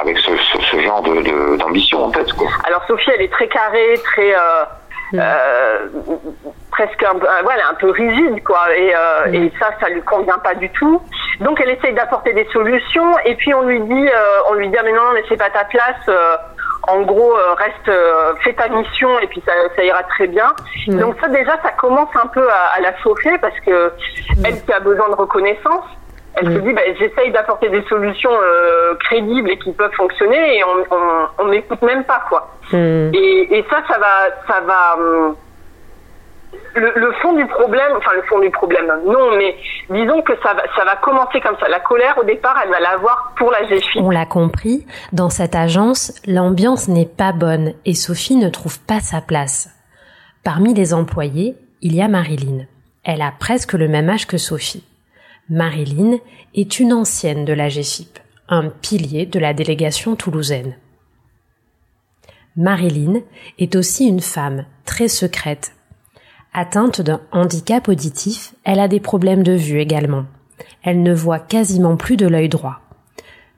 [0.00, 0.30] avec ce,
[0.70, 2.32] ce, genre de, d'ambition en tête.
[2.32, 2.48] Quoi.
[2.64, 4.64] Alors Sophie, elle est très carrée, très euh,
[5.12, 5.20] mm.
[5.20, 5.86] euh,
[6.70, 8.74] presque un, voilà, un peu rigide, quoi.
[8.76, 9.34] Et, euh, mm.
[9.34, 11.02] et ça, ça lui convient pas du tout.
[11.40, 14.76] Donc elle essaye d'apporter des solutions, et puis on lui dit, euh, on lui dit,
[14.78, 16.08] ah, mais non, mais c'est pas ta place
[16.88, 20.54] en gros, euh, reste, euh, fais ta mission et puis ça, ça ira très bien.
[20.86, 23.92] Donc ça déjà, ça commence un peu à, à la chauffer parce que
[24.44, 25.84] elle qui a besoin de reconnaissance,
[26.40, 30.62] elle se dit, bah, j'essaye d'apporter des solutions euh, crédibles et qui peuvent fonctionner et
[31.38, 32.50] on n'écoute même pas quoi.
[32.72, 34.96] Et, et, ça, ça va, ça va.
[34.96, 35.36] Hum,
[36.74, 39.56] le, fond du problème, enfin le fond du problème, non, mais
[39.90, 41.68] disons que ça va, ça va commencer comme ça.
[41.68, 43.98] La colère, au départ, elle va l'avoir pour la GFI.
[44.00, 49.00] On l'a compris, dans cette agence, l'ambiance n'est pas bonne et Sophie ne trouve pas
[49.00, 49.70] sa place.
[50.44, 52.64] Parmi les employés, il y a Marilyn.
[53.04, 54.84] Elle a presque le même âge que Sophie.
[55.50, 56.18] Marilyn
[56.54, 58.18] est une ancienne de la GFIP,
[58.50, 60.76] un pilier de la délégation toulousaine.
[62.54, 63.22] Marilyn
[63.58, 65.72] est aussi une femme très secrète
[66.52, 70.24] Atteinte d'un handicap auditif, elle a des problèmes de vue également.
[70.82, 72.80] Elle ne voit quasiment plus de l'œil droit.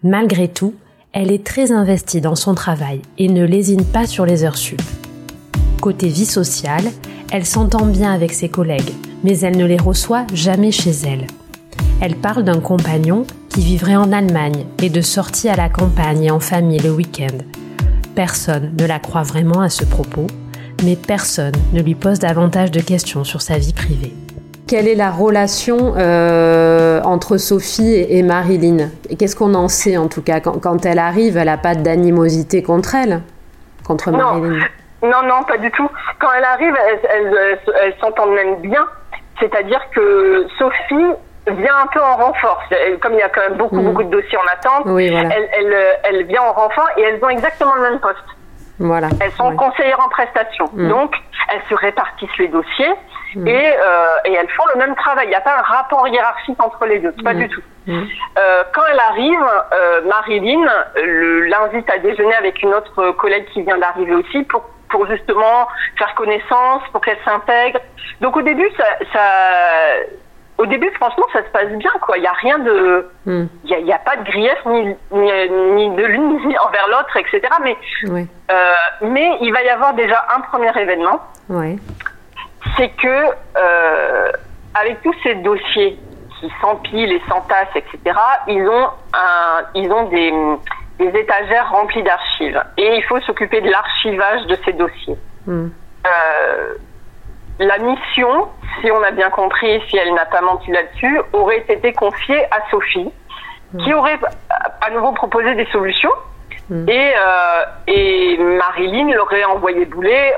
[0.02, 0.74] Malgré tout,
[1.12, 4.82] elle est très investie dans son travail et ne lésine pas sur les heures sup.
[5.80, 6.84] Côté vie sociale,
[7.32, 8.92] elle s'entend bien avec ses collègues,
[9.24, 11.26] mais elle ne les reçoit jamais chez elle.
[12.02, 16.30] Elle parle d'un compagnon qui vivrait en Allemagne et de sorties à la campagne et
[16.30, 17.36] en famille le week-end.
[18.16, 20.26] Personne ne la croit vraiment à ce propos,
[20.82, 24.14] mais personne ne lui pose davantage de questions sur sa vie privée.
[24.66, 28.88] Quelle est la relation euh, entre Sophie et, Marilyn?
[29.10, 30.40] Et qu'est-ce qu'on en sait en tout cas?
[30.40, 33.20] Quand, elle arrive, elle n'a pas d'animosité contre elle,
[33.86, 34.64] contre Marilyn?
[35.02, 35.88] Non, non, pas du tout.
[36.18, 36.74] Quand elle arrive,
[37.12, 38.86] elle, s'entend même bien.
[39.38, 41.14] C'est-à-dire que Sophie
[41.56, 42.62] vient un peu en renfort.
[43.00, 43.84] Comme il y a quand même beaucoup, mm.
[43.84, 47.82] beaucoup de dossiers en attente, elle, elle, vient en renfort et elles ont exactement le
[47.82, 48.18] même poste.
[49.20, 50.66] Elles sont conseillères en prestation.
[50.72, 50.88] Mm.
[50.88, 51.14] Donc,
[51.52, 52.94] elles se répartissent les dossiers
[53.34, 53.46] mm.
[53.46, 55.26] et, euh, et, elles font le même travail.
[55.26, 57.62] Il n'y a pas un rapport hiérarchique entre les deux, pas du tout.
[57.88, 59.40] Euh, quand elle arrive,
[59.72, 60.64] euh, Marilyn
[61.48, 66.12] l'invite à déjeuner avec une autre collègue qui vient d'arriver aussi pour pour justement faire
[66.16, 67.78] connaissance, pour qu'elle s'intègre.
[68.20, 69.20] Donc au début, ça, ça
[70.60, 72.18] au début, franchement, ça se passe bien, quoi.
[72.18, 73.46] Il n'y a rien de, hmm.
[73.64, 77.40] il n'y a, pas de grief ni, ni, de l'une ni envers l'autre, etc.
[77.62, 77.76] Mais,
[78.10, 81.20] euh, mais il va y avoir déjà un premier événement.
[82.76, 83.24] C'est que
[83.56, 84.32] euh,
[84.74, 85.98] avec tous ces dossiers
[86.38, 88.16] qui s'empilent et s'entassent, etc.
[88.46, 90.32] Ils ont un, ils ont des,
[90.98, 95.16] des étagères remplies d'archives et il faut s'occuper de l'archivage de ces dossiers.
[95.46, 95.68] Hmm.
[96.06, 96.74] Euh,
[97.60, 98.48] la mission,
[98.80, 102.68] si on a bien compris, si elle n'a pas menti là-dessus, aurait été confiée à
[102.70, 103.10] Sophie,
[103.78, 103.94] qui mm.
[103.94, 104.18] aurait
[104.80, 106.10] à nouveau proposé des solutions.
[106.70, 106.88] Mm.
[106.88, 110.32] Et, euh, et Marilyn l'aurait envoyé bouler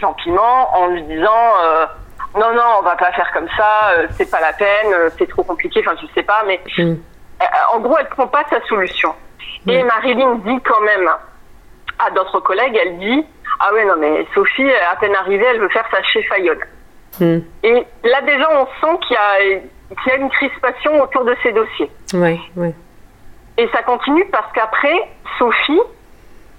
[0.00, 1.86] gentiment en lui disant euh,
[2.36, 5.42] non non on va pas faire comme ça euh, c'est pas la peine c'est trop
[5.42, 6.94] compliqué enfin je sais pas mais mm.
[7.74, 9.12] en gros elle prend pas sa solution
[9.66, 11.10] et Marilyn dit quand même
[11.98, 13.26] à d'autres collègues elle dit
[13.60, 16.26] ah ouais, non, mais Sophie, à peine arrivée, elle veut faire sa chez
[17.20, 17.40] hmm.
[17.62, 21.90] Et là, déjà, on sent qu'il y, a, une crispation autour de ces dossiers.
[22.14, 22.74] Oui, oui.
[23.58, 25.80] Et ça continue parce qu'après, Sophie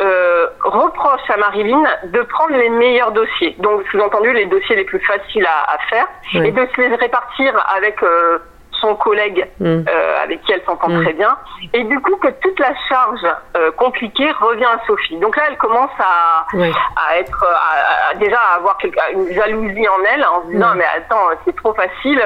[0.02, 3.56] euh, reproche à Marilyn de prendre les meilleurs dossiers.
[3.60, 8.02] Donc, sous-entendu, les dossiers les plus faciles à, faire et de se les répartir avec
[8.04, 8.38] euh,
[8.82, 9.66] son collègue mm.
[9.66, 11.04] euh, avec qui elle s'entend mm.
[11.04, 11.38] très bien.
[11.74, 15.18] Et du coup, que toute la charge euh, compliquée revient à Sophie.
[15.18, 18.78] Donc là, elle commence à, à être, à, déjà à avoir
[19.14, 20.78] une jalousie en elle, en se disant, mm.
[20.78, 22.22] mais attends, c'est trop facile.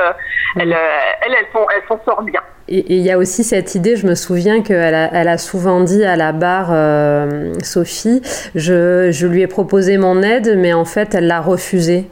[0.57, 0.77] Elle, euh,
[1.21, 2.41] elle, elle, s'en sort bien.
[2.67, 5.81] Et il y a aussi cette idée, je me souviens qu'elle a, elle a souvent
[5.81, 6.71] dit à la barre,
[7.61, 8.21] Sophie,
[8.55, 12.07] je, je lui ai proposé mon aide, mais en fait, elle l'a refusé.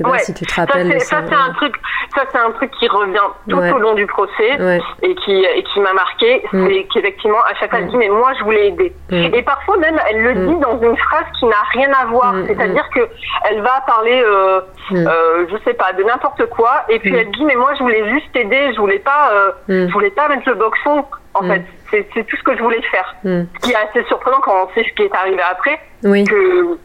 [0.00, 1.00] Je sais pas si tu te rappelles.
[1.00, 1.74] Ça, c'est un truc,
[2.14, 5.80] ça c'est un truc qui revient tout au long du procès et qui et qui
[5.80, 6.66] m'a marqué, mm.
[6.66, 8.92] c'est qu'effectivement à chaque fois elle dit mais moi je voulais aider.
[9.10, 9.34] Mm.
[9.34, 12.88] Et parfois même elle le dit dans une phrase qui n'a rien à voir, c'est-à-dire
[12.94, 13.08] que
[13.48, 14.60] elle va parler, euh,
[14.92, 18.08] euh, je sais pas, de n'importe quoi et puis elle dit mais moi je voulais
[18.10, 21.64] juste aider, je voulais pas, euh, je voulais pas mettre le boxon en fait.
[21.90, 23.14] C'est tout ce que je voulais faire.
[23.24, 25.78] Ce qui est assez surprenant quand on sait ce qui est arrivé après.
[26.02, 26.78] Que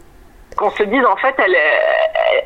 [0.56, 1.56] qu'on se dise en fait elle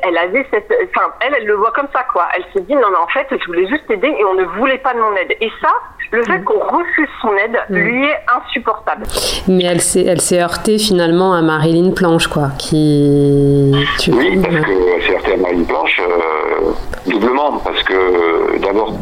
[0.02, 2.26] elle avait cette enfin elle elle le voit comme ça quoi.
[2.34, 4.78] Elle se dit non mais en fait je voulais juste aider et on ne voulait
[4.78, 5.36] pas de mon aide.
[5.40, 5.72] Et ça
[6.12, 6.44] le fait mm.
[6.44, 7.74] qu'on refuse son aide mm.
[7.76, 9.04] lui est insupportable.
[9.48, 13.72] Mais elle s'est elle s'est heurtée finalement à Marilyn Planche quoi qui
[14.12, 16.72] oui parce qu'elle s'est heurtée à Marilyn Planche euh,
[17.06, 18.94] doublement parce que d'abord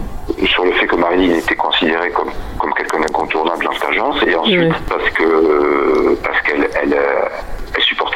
[0.47, 4.35] sur le fait que Marilyn était considérée comme, comme quelqu'un d'incontournable dans cette agence et
[4.35, 6.99] ensuite parce que parce qu'elle elle, elle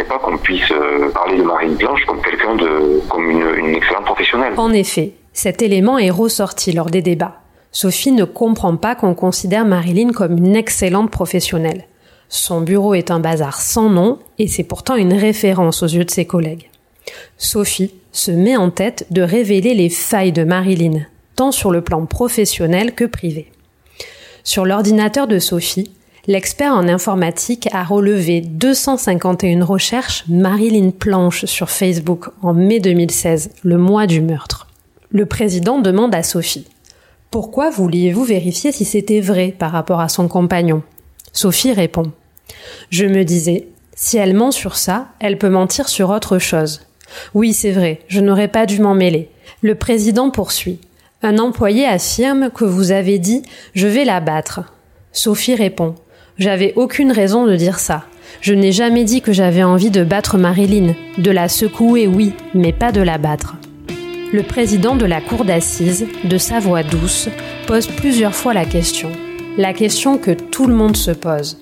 [0.04, 4.54] pas qu'on puisse euh, parler de Marine Blanche comme une, excellente professionnelle.
[4.56, 7.40] En effet, cet élément est ressorti lors des débats.
[7.70, 11.86] Sophie ne comprend pas qu'on considère Marilyn comme une excellente professionnelle.
[12.28, 16.10] Son bureau est un bazar sans nom et c'est pourtant une référence aux yeux de
[16.10, 16.70] ses collègues.
[17.38, 21.00] Sophie se met en tête de révéler les failles de Marilyn,
[21.36, 23.50] tant sur le plan professionnel que privé.
[24.44, 25.90] Sur l'ordinateur de Sophie,
[26.28, 33.76] L'expert en informatique a relevé 251 recherches Marilyn Planche sur Facebook en mai 2016, le
[33.76, 34.68] mois du meurtre.
[35.10, 36.68] Le président demande à Sophie
[37.32, 40.84] Pourquoi vouliez-vous vérifier si c'était vrai par rapport à son compagnon?
[41.32, 42.12] Sophie répond
[42.90, 46.82] Je me disais, si elle ment sur ça, elle peut mentir sur autre chose.
[47.34, 49.28] Oui, c'est vrai, je n'aurais pas dû m'en mêler.
[49.60, 50.78] Le président poursuit.
[51.24, 53.42] Un employé affirme que vous avez dit
[53.74, 54.72] Je vais la battre.
[55.10, 55.96] Sophie répond
[56.38, 58.04] j'avais aucune raison de dire ça.
[58.40, 60.94] Je n'ai jamais dit que j'avais envie de battre Marilyn.
[61.18, 63.56] De la secouer, oui, mais pas de la battre.
[64.32, 67.28] Le président de la cour d'assises, de sa voix douce,
[67.66, 69.10] pose plusieurs fois la question.
[69.58, 71.58] La question que tout le monde se pose.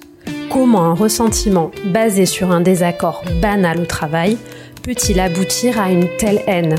[0.48, 4.36] Comment un ressentiment basé sur un désaccord banal au travail
[4.82, 6.76] peut-il aboutir à une telle haine?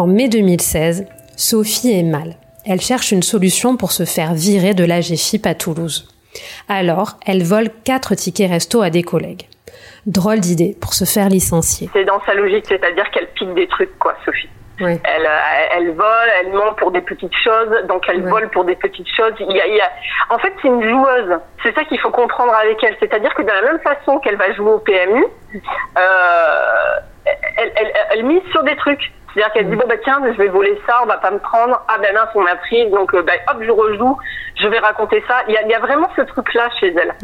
[0.00, 2.36] En mai 2016, Sophie est mal.
[2.64, 6.08] Elle cherche une solution pour se faire virer de la GFIP à Toulouse.
[6.70, 9.46] Alors, elle vole quatre tickets resto à des collègues.
[10.06, 11.90] Drôle d'idée pour se faire licencier.
[11.92, 14.48] C'est dans sa logique, c'est-à-dire qu'elle pique des trucs, quoi, Sophie.
[14.80, 18.76] Elle, euh, elle, vole, elle ment pour des petites choses, donc elle vole pour des
[18.76, 19.34] petites choses.
[19.38, 19.90] Il y a, il y a...
[20.30, 21.38] En fait, c'est une joueuse.
[21.62, 22.96] C'est ça qu'il faut comprendre avec elle.
[23.00, 25.26] C'est-à-dire que de la même façon qu'elle va jouer au PMU,
[25.98, 26.96] euh,
[27.58, 29.12] elle, elle, elle mise sur des trucs.
[29.32, 31.82] C'est-à-dire qu'elle dit bon bah tiens je vais voler ça, on va pas me prendre.
[31.88, 34.16] Ah ben mince on m'a pris donc euh, bah, hop je rejoue,
[34.60, 35.42] je vais raconter ça.
[35.48, 37.14] Il y a, il y a vraiment ce truc là chez elle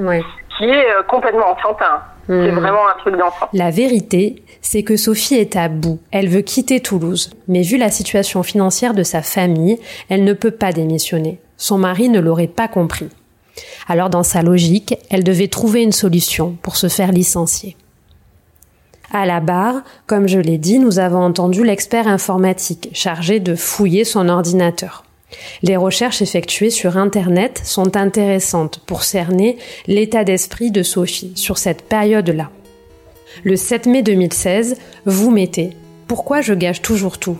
[0.58, 2.02] qui est euh, complètement enfantin.
[2.26, 2.58] C'est hmm.
[2.58, 3.48] vraiment un truc d'enfant.
[3.52, 6.00] La vérité, c'est que Sophie est à bout.
[6.10, 7.30] Elle veut quitter Toulouse.
[7.46, 11.40] Mais vu la situation financière de sa famille, elle ne peut pas démissionner.
[11.56, 13.10] Son mari ne l'aurait pas compris.
[13.88, 17.76] Alors dans sa logique, elle devait trouver une solution pour se faire licencier.
[19.12, 24.04] À la barre, comme je l'ai dit, nous avons entendu l'expert informatique chargé de fouiller
[24.04, 25.04] son ordinateur.
[25.62, 31.82] Les recherches effectuées sur Internet sont intéressantes pour cerner l'état d'esprit de Sophie sur cette
[31.82, 32.50] période-là.
[33.44, 35.70] Le 7 mai 2016, vous mettez
[36.08, 37.38] Pourquoi je gâche toujours tout?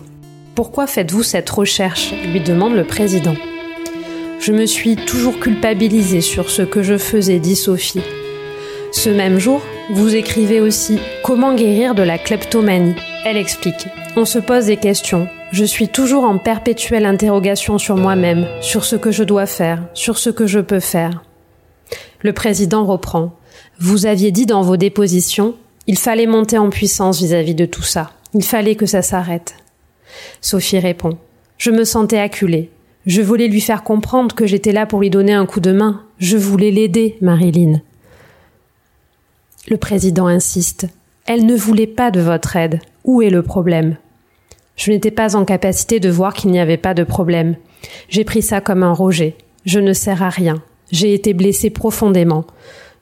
[0.55, 2.13] Pourquoi faites-vous cette recherche?
[2.31, 3.35] lui demande le président.
[4.39, 8.01] Je me suis toujours culpabilisée sur ce que je faisais, dit Sophie.
[8.97, 12.95] Ce même jour, vous écrivez aussi Comment guérir de la kleptomanie?
[13.25, 15.27] Elle explique On se pose des questions.
[15.51, 20.17] Je suis toujours en perpétuelle interrogation sur moi-même, sur ce que je dois faire, sur
[20.17, 21.23] ce que je peux faire.
[22.21, 23.35] Le président reprend.
[23.79, 25.53] Vous aviez dit dans vos dépositions,
[25.85, 28.09] il fallait monter en puissance vis-à-vis de tout ça.
[28.33, 29.57] Il fallait que ça s'arrête.
[30.41, 31.19] Sophie répond.
[31.59, 32.71] Je me sentais acculée.
[33.05, 36.01] Je voulais lui faire comprendre que j'étais là pour lui donner un coup de main.
[36.17, 37.81] Je voulais l'aider, Marilyn.
[39.69, 40.87] Le président insiste.
[41.25, 42.79] Elle ne voulait pas de votre aide.
[43.03, 43.97] Où est le problème?
[44.77, 47.57] Je n'étais pas en capacité de voir qu'il n'y avait pas de problème.
[48.07, 49.35] J'ai pris ça comme un rejet.
[49.65, 50.63] Je ne sers à rien.
[50.89, 52.45] J'ai été blessée profondément.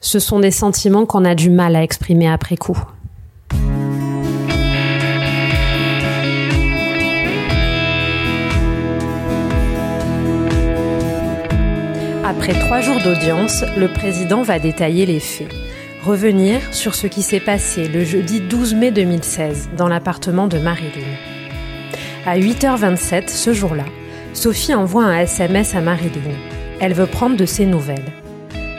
[0.01, 2.81] Ce sont des sentiments qu'on a du mal à exprimer après coup.
[12.23, 15.64] Après trois jours d'audience, le président va détailler les faits
[16.05, 21.07] revenir sur ce qui s'est passé le jeudi 12 mai 2016 dans l'appartement de Marilyn.
[22.27, 23.85] À 8h27 ce jour-là,
[24.33, 26.35] Sophie envoie un SMS à Marilyn.
[26.79, 28.13] Elle veut prendre de ses nouvelles.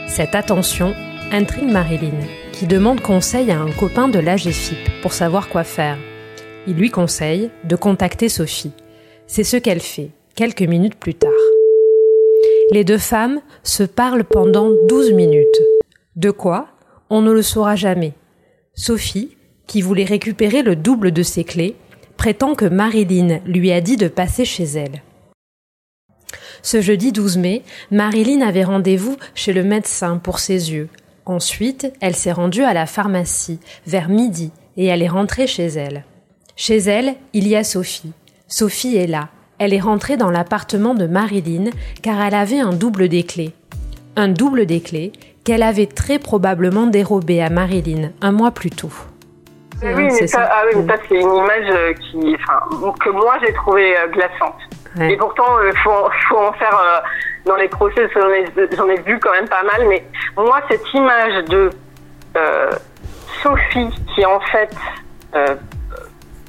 [0.06, 0.94] Cette attention
[1.32, 2.20] intrigue Marilyn,
[2.52, 5.98] qui demande conseil à un copain de l'AGFIP pour savoir quoi faire.
[6.68, 8.72] Il lui conseille de contacter Sophie.
[9.26, 11.32] C'est ce qu'elle fait, quelques minutes plus tard.
[12.70, 15.60] Les deux femmes se parlent pendant 12 minutes.
[16.14, 16.68] De quoi
[17.10, 18.12] On ne le saura jamais.
[18.74, 21.76] Sophie, qui voulait récupérer le double de ses clés,
[22.16, 25.02] prétend que Marilyn lui a dit de passer chez elle.
[26.62, 30.88] Ce jeudi 12 mai, Marilyn avait rendez-vous chez le médecin pour ses yeux.
[31.24, 36.04] Ensuite, elle s'est rendue à la pharmacie vers midi et elle est rentrée chez elle.
[36.56, 38.12] Chez elle, il y a Sophie.
[38.48, 39.28] Sophie est là.
[39.58, 41.70] Elle est rentrée dans l'appartement de Marilyn
[42.02, 43.52] car elle avait un double des clés.
[44.16, 45.12] Un double des clés
[45.46, 48.90] qu'elle avait très probablement dérobé à Marilyn un mois plus tôt.
[49.80, 53.36] Oui, mais ça, ah oui, mais ça c'est une image euh, qui, enfin, que moi
[53.40, 54.58] j'ai trouvée euh, glaçante.
[54.98, 57.02] Et pourtant, il euh, faut, faut, en faire
[57.44, 59.86] dans les procès, j'en ai, ai, vu quand même pas mal.
[59.88, 60.04] Mais
[60.36, 61.70] moi, cette image de
[63.42, 64.74] Sophie qui en fait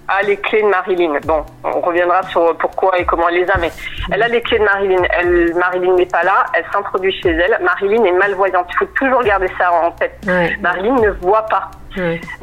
[0.08, 1.20] a les clés de Marilyn.
[1.26, 3.72] Bon, on reviendra sur pourquoi et comment elle les a, mais
[4.12, 5.04] elle a les clés de Marilyn.
[5.18, 7.58] Elle, Marilyn n'est pas là, elle s'introduit chez elle.
[7.62, 8.68] Marilyn est malvoyante.
[8.70, 10.18] Il faut toujours garder ça en tête.
[10.62, 11.70] Marilyn ne voit pas.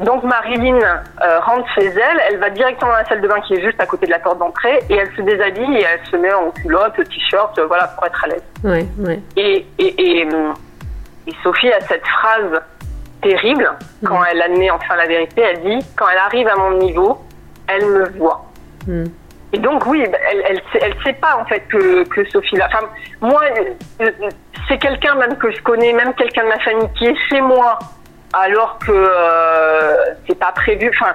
[0.01, 3.53] Donc Marilyn euh, rentre chez elle, elle va directement dans la salle de bain qui
[3.53, 6.17] est juste à côté de la porte d'entrée et elle se déshabille et elle se
[6.17, 8.43] met en culotte, t-shirt, voilà, pour être à l'aise.
[9.37, 12.61] Et, et, et, et, Sophie a cette phrase
[13.21, 13.71] terrible
[14.05, 17.24] quand elle admet enfin la vérité, elle dit quand elle arrive à mon niveau,
[17.67, 18.45] elle me voit.
[18.87, 19.05] Hmm.
[19.53, 22.67] Et donc oui, elle, elle, elle, sait pas en fait que, que Sophie là.
[22.67, 22.87] Enfin,
[23.21, 23.41] moi,
[24.01, 24.11] euh,
[24.67, 27.79] c'est quelqu'un même que je connais, même quelqu'un de ma famille qui est chez moi,
[28.33, 29.95] alors que euh,
[30.27, 30.91] c'est pas prévu.
[30.99, 31.13] Enfin,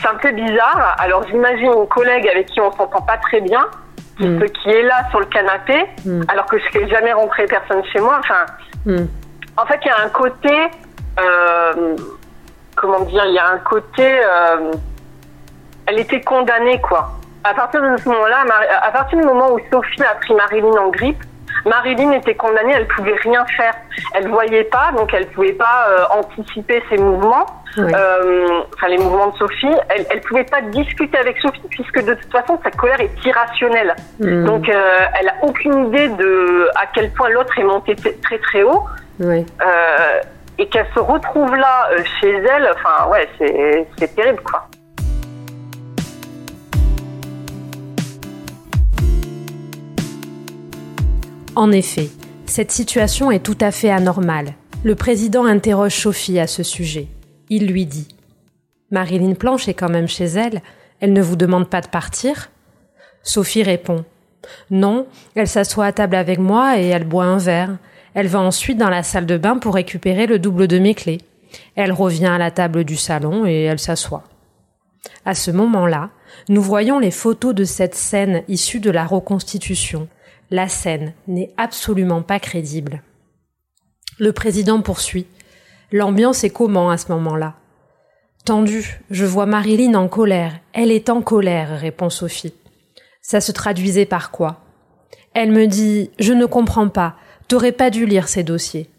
[0.00, 0.96] c'est un peu bizarre.
[0.98, 3.64] Alors j'imagine une collègue avec qui on s'entend pas très bien,
[4.18, 4.44] qui, hmm.
[4.50, 6.22] qui est là sur le canapé, hmm.
[6.28, 8.18] alors que je n'ai jamais rentré personne chez moi.
[8.18, 8.44] Enfin,
[9.56, 10.54] en fait, il y a un côté,
[11.20, 11.96] euh,
[12.76, 14.72] comment dire, il y a un côté euh,
[15.86, 17.12] elle était condamnée, quoi.
[17.44, 18.44] À partir de ce moment-là,
[18.82, 21.22] à partir du moment où Sophie a pris Marilyn en grippe,
[21.64, 23.74] Marilyn était condamnée, elle pouvait rien faire.
[24.14, 27.46] Elle voyait pas, donc elle pouvait pas euh, anticiper ses mouvements,
[27.78, 29.74] euh, enfin les mouvements de Sophie.
[29.88, 33.94] Elle, elle pouvait pas discuter avec Sophie puisque de toute façon sa colère est irrationnelle.
[34.18, 34.44] Hmm.
[34.44, 38.62] Donc euh, elle a aucune idée de à quel point l'autre est monté très très
[38.62, 38.84] haut.
[40.58, 41.88] et qu'elle se retrouve là
[42.20, 43.28] chez elle, enfin ouais,
[43.98, 44.66] c'est terrible quoi.
[51.54, 52.08] En effet,
[52.46, 54.54] cette situation est tout à fait anormale.
[54.84, 57.08] Le président interroge Sophie à ce sujet.
[57.50, 58.08] Il lui dit
[58.90, 60.62] Marilyn Planche est quand même chez elle,
[61.00, 62.50] elle ne vous demande pas de partir?
[63.22, 64.04] Sophie répond
[64.70, 67.76] Non, elle s'assoit à table avec moi et elle boit un verre.
[68.14, 71.20] Elle va ensuite dans la salle de bain pour récupérer le double de mes clés.
[71.76, 74.24] Elle revient à la table du salon et elle s'assoit.
[75.26, 76.08] À ce moment-là,
[76.48, 80.08] nous voyons les photos de cette scène issue de la reconstitution
[80.52, 83.02] la scène n'est absolument pas crédible.
[84.18, 85.26] Le président poursuit.
[85.90, 87.54] L'ambiance est comment à ce moment-là?
[88.44, 90.52] Tendu, je vois Marilyn en colère.
[90.74, 92.52] Elle est en colère, répond Sophie.
[93.22, 94.60] Ça se traduisait par quoi?
[95.32, 97.16] Elle me dit Je ne comprends pas,
[97.48, 98.90] t'aurais pas dû lire ces dossiers.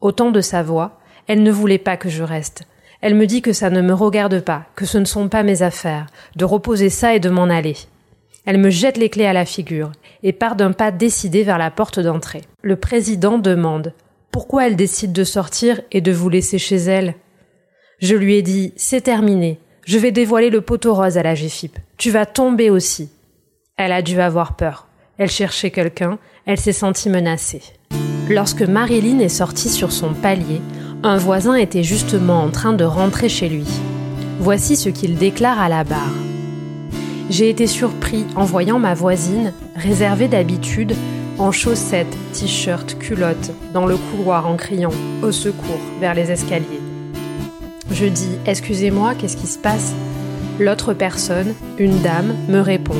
[0.00, 2.62] Autant de sa voix, elle ne voulait pas que je reste.
[3.02, 5.60] Elle me dit que ça ne me regarde pas, que ce ne sont pas mes
[5.60, 7.76] affaires, de reposer ça et de m'en aller.
[8.44, 11.70] Elle me jette les clés à la figure et part d'un pas décidé vers la
[11.70, 12.42] porte d'entrée.
[12.62, 13.94] Le président demande
[14.32, 17.14] pourquoi elle décide de sortir et de vous laisser chez elle?
[18.00, 19.60] Je lui ai dit c'est terminé.
[19.84, 21.78] Je vais dévoiler le poteau rose à la GFIP.
[21.98, 23.10] Tu vas tomber aussi.
[23.76, 24.88] Elle a dû avoir peur.
[25.18, 26.18] Elle cherchait quelqu'un.
[26.46, 27.62] Elle s'est sentie menacée.
[28.28, 30.60] Lorsque Marilyn est sortie sur son palier,
[31.02, 33.66] un voisin était justement en train de rentrer chez lui.
[34.38, 36.31] Voici ce qu'il déclare à la barre.
[37.30, 40.94] J'ai été surpris en voyant ma voisine, réservée d'habitude,
[41.38, 46.80] en chaussettes, t-shirt, culotte, dans le couloir en criant Au secours vers les escaliers.
[47.90, 49.92] Je dis Excusez-moi, qu'est-ce qui se passe?
[50.60, 52.96] L'autre personne, une dame, me répond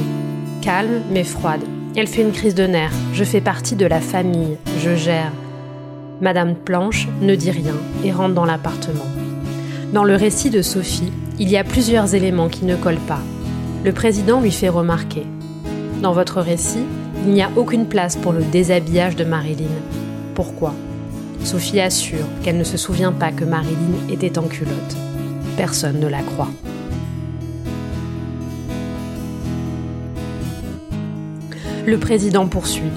[0.62, 1.62] Calme mais froide.
[1.96, 2.94] Elle fait une crise de nerfs.
[3.12, 4.56] Je fais partie de la famille.
[4.82, 5.32] Je gère.
[6.20, 9.06] Madame Planche ne dit rien et rentre dans l'appartement.
[9.92, 13.20] Dans le récit de Sophie, il y a plusieurs éléments qui ne collent pas
[13.84, 15.26] le président lui fait remarquer
[16.02, 16.84] Dans votre récit,
[17.24, 19.64] il n'y a aucune place pour le déshabillage de Marilyn.
[20.34, 20.74] Pourquoi?
[21.44, 24.96] Sophie assure qu'elle ne se souvient pas que Marilyn était en culotte.
[25.56, 26.50] Personne ne la croit.
[31.84, 32.90] Le président poursuit.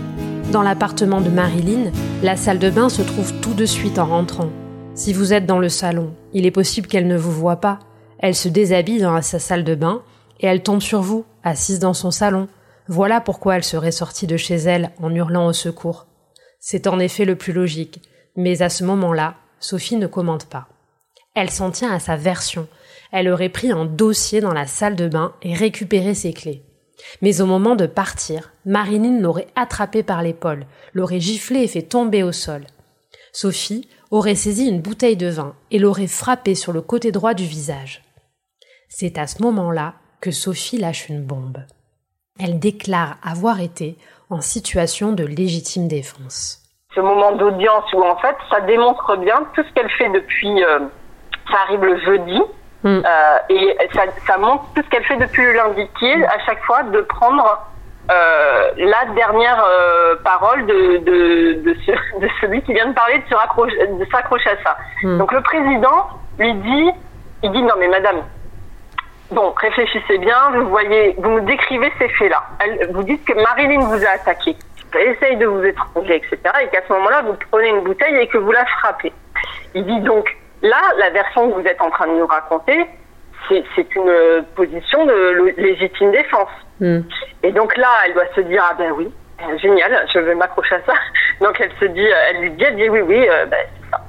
[0.51, 4.49] Dans l'appartement de Marilyn, la salle de bain se trouve tout de suite en rentrant.
[4.93, 7.79] Si vous êtes dans le salon, il est possible qu'elle ne vous voie pas.
[8.19, 10.03] Elle se déshabille dans sa salle de bain
[10.39, 12.47] et elle tombe sur vous, assise dans son salon.
[12.87, 16.07] Voilà pourquoi elle serait sortie de chez elle en hurlant au secours.
[16.59, 18.01] C'est en effet le plus logique,
[18.35, 20.67] mais à ce moment-là, Sophie ne commente pas.
[21.35, 22.67] Elle s'en tient à sa version.
[23.11, 26.63] Elle aurait pris un dossier dans la salle de bain et récupéré ses clés.
[27.21, 32.23] Mais au moment de partir, Marilyn l'aurait attrapé par l'épaule, l'aurait giflé et fait tomber
[32.23, 32.65] au sol.
[33.33, 37.45] Sophie aurait saisi une bouteille de vin et l'aurait frappé sur le côté droit du
[37.45, 38.01] visage.
[38.87, 39.95] C'est à ce moment-là
[40.25, 41.59] que Sophie lâche une bombe.
[42.39, 43.95] Elle déclare avoir été
[44.31, 46.63] en situation de légitime défense.
[46.95, 50.79] Ce moment d'audience où en fait ça démontre bien tout ce qu'elle fait depuis, euh,
[51.51, 52.41] ça arrive le jeudi,
[52.85, 56.39] euh, et ça, ça montre tout ce qu'elle fait depuis le lundi, qui est à
[56.45, 57.67] chaque fois de prendre
[58.11, 63.19] euh, la dernière euh, parole de, de, de, ce- de celui qui vient de parler,
[63.19, 64.77] de s'accrocher à ça.
[65.03, 66.07] Donc le président
[66.39, 66.89] lui dit,
[67.43, 68.21] il dit non mais madame,
[69.31, 72.43] bon réfléchissez bien, vous voyez, vous me décrivez ces faits-là.
[72.91, 74.55] Vous dites que Marilyn vous a attaqué,
[74.91, 76.37] qu'elle essaye de vous étrangler, etc.
[76.63, 79.11] Et qu'à ce moment-là, vous prenez une bouteille et que vous la frappez.
[79.73, 82.85] Il dit donc, là, la version que vous êtes en train de nous raconter,
[83.49, 86.49] c'est une euh, position de légitime défense.
[87.43, 89.11] Et donc là, elle doit se dire, ah ben oui,
[89.41, 90.93] euh, génial, je vais m'accrocher à ça.
[91.41, 93.91] Donc elle se dit, euh, elle lui dit, elle dit oui, oui, euh, ben, c'est
[93.91, 94.01] ça.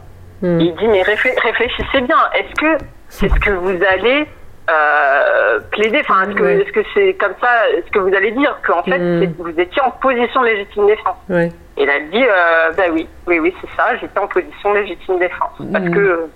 [0.60, 4.26] Et il dit, mais réflé- réfléchissez bien, est-ce que c'est ce que vous allez
[4.70, 6.34] euh, plaider Enfin, est-ce
[6.72, 6.86] que Ouais.
[6.94, 9.20] c'est comme ça, est-ce que vous allez dire qu'en fait, Mm.
[9.20, 11.52] c'est- vous étiez en position de légitime défense Ouais.
[11.76, 14.78] et elle a dit, euh, bah oui, oui, oui, c'est ça, j'étais en position de
[14.78, 15.52] légitime défense.
[15.72, 16.26] Parce que euh,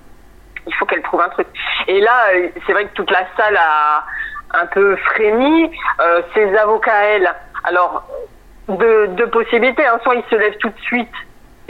[0.66, 1.48] il faut qu'elle trouve un truc.
[1.88, 4.04] Et là, euh, c'est vrai que toute la salle a
[4.60, 5.70] un peu frémi.
[6.00, 7.28] Euh, ses avocats, elle,
[7.64, 8.04] alors,
[8.68, 9.84] deux, deux possibilités.
[9.86, 9.98] Hein.
[10.04, 11.08] Soit ils se lèvent tout de suite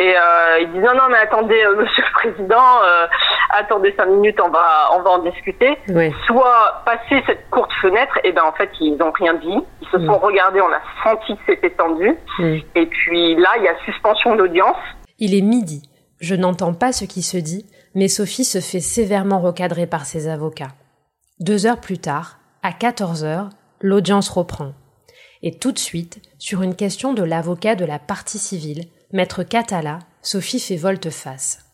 [0.00, 3.06] et euh, ils disent non, non, mais attendez, euh, monsieur le président, euh,
[3.50, 5.76] attendez cinq minutes, on va, on va en discuter.
[5.90, 6.10] Ouais.
[6.26, 9.58] Soit passer cette courte fenêtre, et ben en fait, ils n'ont rien dit.
[9.82, 12.16] Ils se sont regardés, on a senti que c'était tendu.
[12.74, 14.78] Et puis là, il y a suspension d'audience.
[15.18, 15.82] Il est midi.
[16.18, 20.28] Je n'entends pas ce qui se dit, mais Sophie se fait sévèrement recadrer par ses
[20.28, 20.72] avocats.
[21.40, 23.50] Deux heures plus tard, à 14 heures,
[23.82, 24.72] l'audience reprend.
[25.42, 29.98] Et tout de suite, sur une question de l'avocat de la partie civile, maître Catala,
[30.22, 31.64] Sophie fait volte-face.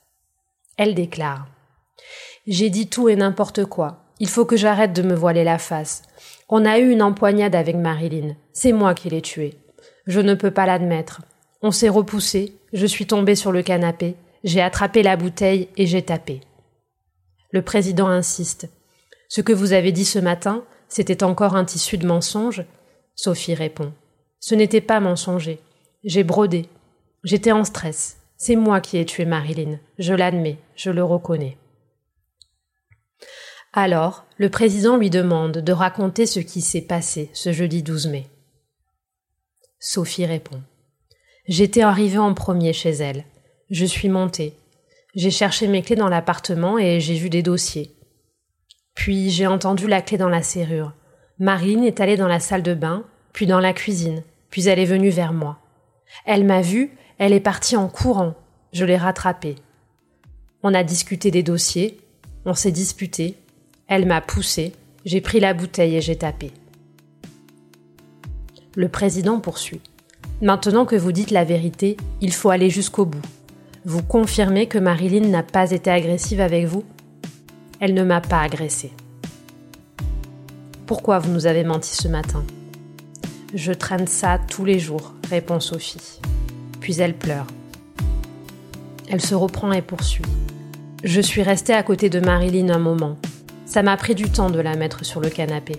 [0.77, 1.47] Elle déclare
[2.47, 4.05] J'ai dit tout et n'importe quoi.
[4.19, 6.03] Il faut que j'arrête de me voiler la face.
[6.49, 8.35] On a eu une empoignade avec Marilyn.
[8.53, 9.59] C'est moi qui l'ai tuée.
[10.07, 11.23] Je ne peux pas l'admettre.
[11.63, 14.15] On s'est repoussé, je suis tombée sur le canapé,
[14.45, 16.41] j'ai attrapé la bouteille et j'ai tapé.
[17.51, 18.69] Le président insiste.
[19.29, 22.65] Ce que vous avez dit ce matin, c'était encore un tissu de mensonge
[23.17, 23.93] Sophie répond.
[24.41, 25.59] Ce n'était pas mensonger.
[26.05, 26.69] J'ai brodé.
[27.27, 28.19] J'étais en stress.
[28.37, 29.81] C'est moi qui ai tué Marilyn.
[29.99, 31.59] Je l'admets, je le reconnais.
[33.73, 38.27] Alors, le président lui demande de raconter ce qui s'est passé ce jeudi 12 mai.
[39.81, 40.63] Sophie répond.
[41.49, 43.25] J'étais arrivée en premier chez elle.
[43.71, 44.55] Je suis montée.
[45.17, 47.91] J'ai cherché mes clés dans l'appartement et j'ai vu des dossiers.
[48.95, 50.93] Puis j'ai entendu la clé dans la serrure.
[51.41, 54.85] Marine est allée dans la salle de bain, puis dans la cuisine, puis elle est
[54.85, 55.59] venue vers moi.
[56.25, 58.35] Elle m'a vue, elle est partie en courant.
[58.73, 59.57] Je l'ai rattrapée.
[60.63, 61.99] On a discuté des dossiers,
[62.45, 63.37] on s'est disputé,
[63.89, 64.73] elle m'a poussé,
[65.05, 66.53] j'ai pris la bouteille et j'ai tapé.
[68.75, 69.81] Le président poursuit.
[70.43, 73.23] Maintenant que vous dites la vérité, il faut aller jusqu'au bout.
[73.85, 76.85] Vous confirmez que Marilyn n'a pas été agressive avec vous?
[77.81, 78.93] Elle ne m'a pas agressée.
[80.87, 82.45] Pourquoi vous nous avez menti ce matin?
[83.55, 86.21] Je traîne ça tous les jours, répond Sophie.
[86.81, 87.47] Puis elle pleure.
[89.09, 90.25] Elle se reprend et poursuit.
[91.05, 93.17] Je suis restée à côté de Marilyn un moment.
[93.65, 95.77] Ça m'a pris du temps de la mettre sur le canapé.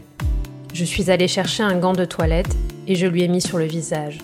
[0.74, 2.56] Je suis allée chercher un gant de toilette
[2.88, 4.20] et je lui ai mis sur le visage.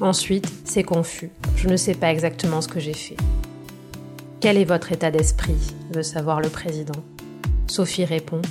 [0.00, 1.30] Ensuite, c'est confus.
[1.56, 3.16] Je ne sais pas exactement ce que j'ai fait.
[4.40, 5.56] Quel est votre état d'esprit?
[5.90, 7.02] veut savoir le président.
[7.66, 8.42] Sophie répond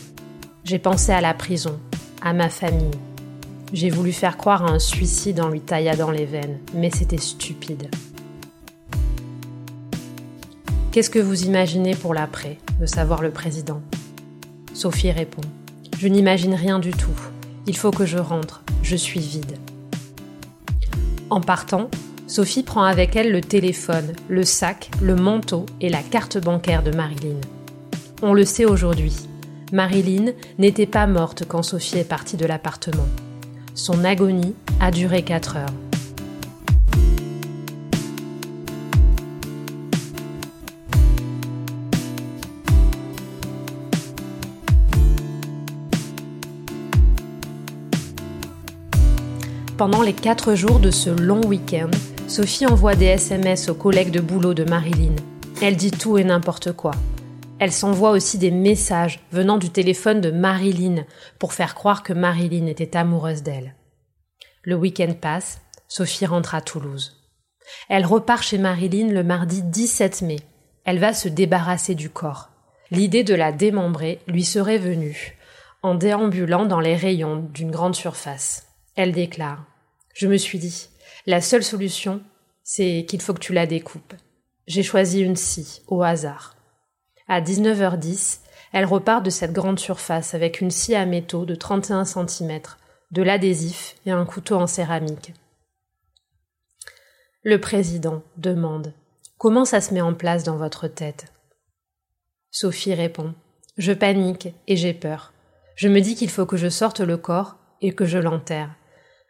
[0.63, 1.79] J'ai pensé à la prison,
[2.21, 2.91] à ma famille.
[3.75, 7.89] J'ai voulu faire croire à un suicide en lui tailladant les veines, mais c'était stupide.
[10.93, 13.81] Qu'est-ce que vous imaginez pour l'après veut savoir le président?
[14.73, 15.41] Sophie répond
[15.99, 17.19] Je n'imagine rien du tout.
[17.67, 18.63] Il faut que je rentre.
[18.81, 19.57] Je suis vide.
[21.29, 21.89] En partant,
[22.27, 26.95] Sophie prend avec elle le téléphone, le sac, le manteau et la carte bancaire de
[26.95, 27.41] Marilyn.
[28.21, 29.17] On le sait aujourd'hui.
[29.73, 33.07] Marilyn n'était pas morte quand Sophie est partie de l'appartement.
[33.77, 35.65] Son agonie a duré 4 heures.
[49.77, 51.91] Pendant les 4 jours de ce long week-end,
[52.29, 55.15] Sophie envoie des SMS aux collègues de boulot de Marilyn.
[55.61, 56.91] Elle dit tout et n'importe quoi,
[57.57, 61.05] elle s'envoie aussi des messages venant du téléphone de Marilyn
[61.39, 63.75] pour faire croire que Marilyn était amoureuse d'elle.
[64.63, 67.23] Le week-end passe, Sophie rentre à Toulouse.
[67.87, 70.39] Elle repart chez Marilyn le mardi 17 mai.
[70.83, 72.49] Elle va se débarrasser du corps.
[72.91, 75.37] L'idée de la démembrer lui serait venue
[75.81, 78.67] en déambulant dans les rayons d'une grande surface.
[78.95, 79.65] Elle déclare
[80.15, 80.89] Je me suis dit,
[81.27, 82.21] la seule solution,
[82.63, 84.15] c'est qu'il faut que tu la découpes.
[84.65, 86.54] J'ai choisi une scie, au hasard.
[87.27, 88.39] À 19h10,
[88.71, 92.59] elle repart de cette grande surface avec une scie à métaux de 31 cm,
[93.11, 95.33] de l'adhésif et un couteau en céramique.
[97.43, 98.93] Le président demande
[99.37, 101.31] Comment ça se met en place dans votre tête?
[102.51, 103.33] Sophie répond
[103.77, 105.33] Je panique et j'ai peur.
[105.75, 108.75] Je me dis qu'il faut que je sorte le corps et que je l'enterre.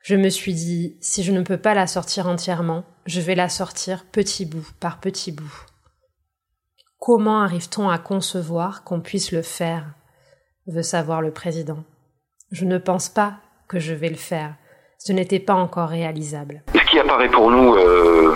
[0.02, 3.50] Je me suis dit Si je ne peux pas la sortir entièrement, je vais la
[3.50, 5.66] sortir petit bout par petit bout.
[7.06, 9.84] Comment arrive-t-on à concevoir qu'on puisse le faire?
[10.66, 11.84] veut savoir le président.
[12.52, 13.34] Je ne pense pas
[13.68, 14.56] que je vais le faire.
[14.98, 16.64] Ce n'était pas encore réalisable.
[16.74, 18.34] Ce qui apparaît pour nous euh,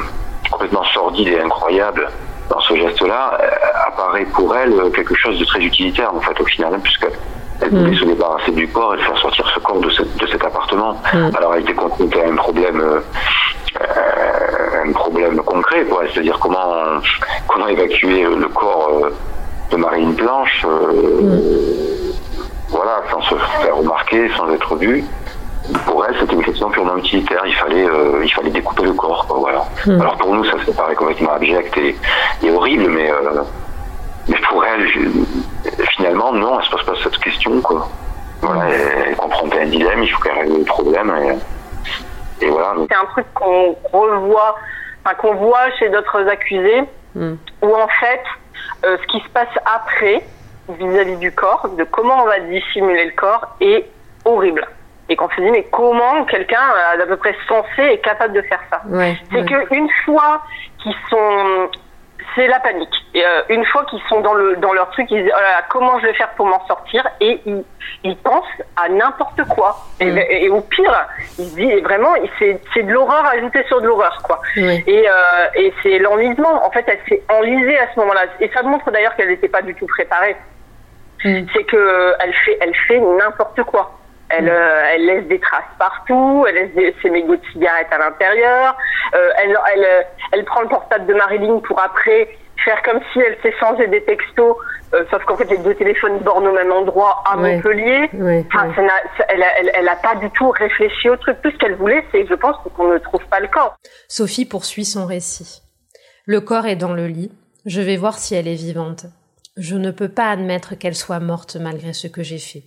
[0.51, 2.09] complètement sordide et incroyable
[2.51, 6.45] dans ce geste-là, euh, apparaît pour elle quelque chose de très utilitaire en fait au
[6.45, 10.43] final, puisqu'elle voulait se débarrasser du corps et faire sortir ce corps de, de cet
[10.43, 11.01] appartement.
[11.35, 12.99] Alors elle était confrontée à un problème, euh,
[14.85, 16.03] un problème concret, quoi.
[16.11, 16.99] C'est-à-dire comment
[17.47, 19.09] comment évacuer le corps
[19.71, 20.65] de Marine Blanche,
[22.69, 25.03] voilà, sans se faire remarquer, sans être vu
[25.85, 27.41] pour elle, c'était une question purement utilitaire.
[27.45, 29.25] Il fallait, euh, il fallait découper le corps.
[29.27, 29.65] Quoi, voilà.
[29.85, 30.01] Hmm.
[30.01, 31.95] Alors pour nous, ça, ça paraît complètement abject et,
[32.43, 33.41] et horrible, mais, euh,
[34.27, 34.87] mais pour elle,
[35.91, 37.61] finalement, non, elle se pose pas cette question.
[37.61, 37.87] Quoi.
[38.41, 41.13] Voilà, elle, elle y a un dilemme, il faut qu'elle règle le problème.
[41.23, 41.35] Et,
[42.41, 42.73] et voilà.
[42.73, 44.55] donc- C'est un truc qu'on revoit,
[45.05, 46.83] enfin, qu'on voit chez d'autres accusés,
[47.15, 48.23] où en fait,
[48.85, 50.23] euh, ce qui se passe après,
[50.69, 53.85] vis-à-vis du corps, de comment on va dissimuler le corps, est
[54.25, 54.67] horrible.
[55.11, 56.61] Et qu'on se dit, mais comment quelqu'un
[56.99, 58.81] d'à peu près sensé est capable de faire ça?
[58.87, 59.45] Ouais, C'est ouais.
[59.45, 60.41] que une fois
[60.83, 61.69] qu'ils sont,
[62.35, 62.93] c'est la panique.
[63.13, 65.51] Et, euh, une fois qu'ils sont dans le dans leur truc, ils disent oh là
[65.51, 67.07] là, comment je vais faire pour m'en sortir?
[67.19, 67.63] Et ils,
[68.03, 69.77] ils pensent à n'importe quoi.
[69.99, 71.07] Et, et au pire,
[71.37, 74.41] ils se disent vraiment, c'est c'est de l'horreur ajoutée sur de l'horreur quoi.
[74.55, 75.11] Et, euh,
[75.55, 76.65] et c'est l'enlisement.
[76.65, 78.25] En fait, elle s'est enlisée à ce moment-là.
[78.39, 80.35] Et ça montre d'ailleurs qu'elle n'était pas du tout préparée.
[81.23, 81.41] Mm.
[81.53, 83.99] C'est que elle fait, elle fait n'importe quoi.
[84.29, 87.97] Elle, euh, elle laisse des traces partout, elle laisse des, ses mégots de cigarettes à
[87.97, 88.77] l'intérieur,
[89.15, 90.01] euh, elle, elle, euh,
[90.33, 92.29] elle prend le portable de Marilyn pour après
[92.63, 94.55] faire comme si elle s'échangeait des textos,
[94.93, 97.55] euh, sauf qu'en fait les deux téléphones bornent au même endroit à Ouais.
[97.55, 98.09] Montpellier.
[98.13, 98.75] Ouais, Enfin, ouais.
[98.75, 101.37] ça n'a- ça- elle, a, elle, elle a pas du tout réfléchi au truc.
[101.41, 103.75] Tout ce qu'elle voulait, c'est, je pense, qu'on ne trouve pas le corps.
[104.09, 105.61] Sophie poursuit son récit.
[106.25, 107.31] Le corps est dans le lit.
[107.65, 109.05] Je vais voir si elle est vivante.
[109.57, 112.63] Je ne peux pas admettre qu'elle soit morte malgré ce que j'ai fait.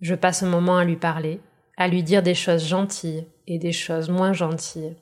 [0.00, 1.40] Je passe un moment à lui parler,
[1.76, 4.96] à lui dire des choses gentilles et des choses moins gentilles.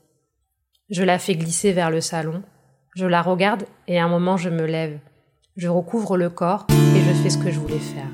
[0.90, 2.42] Je la fais glisser vers le salon.
[2.96, 4.99] Je la regarde et à un moment je me lève.
[5.57, 8.09] Je recouvre le corps et je fais ce que je voulais faire.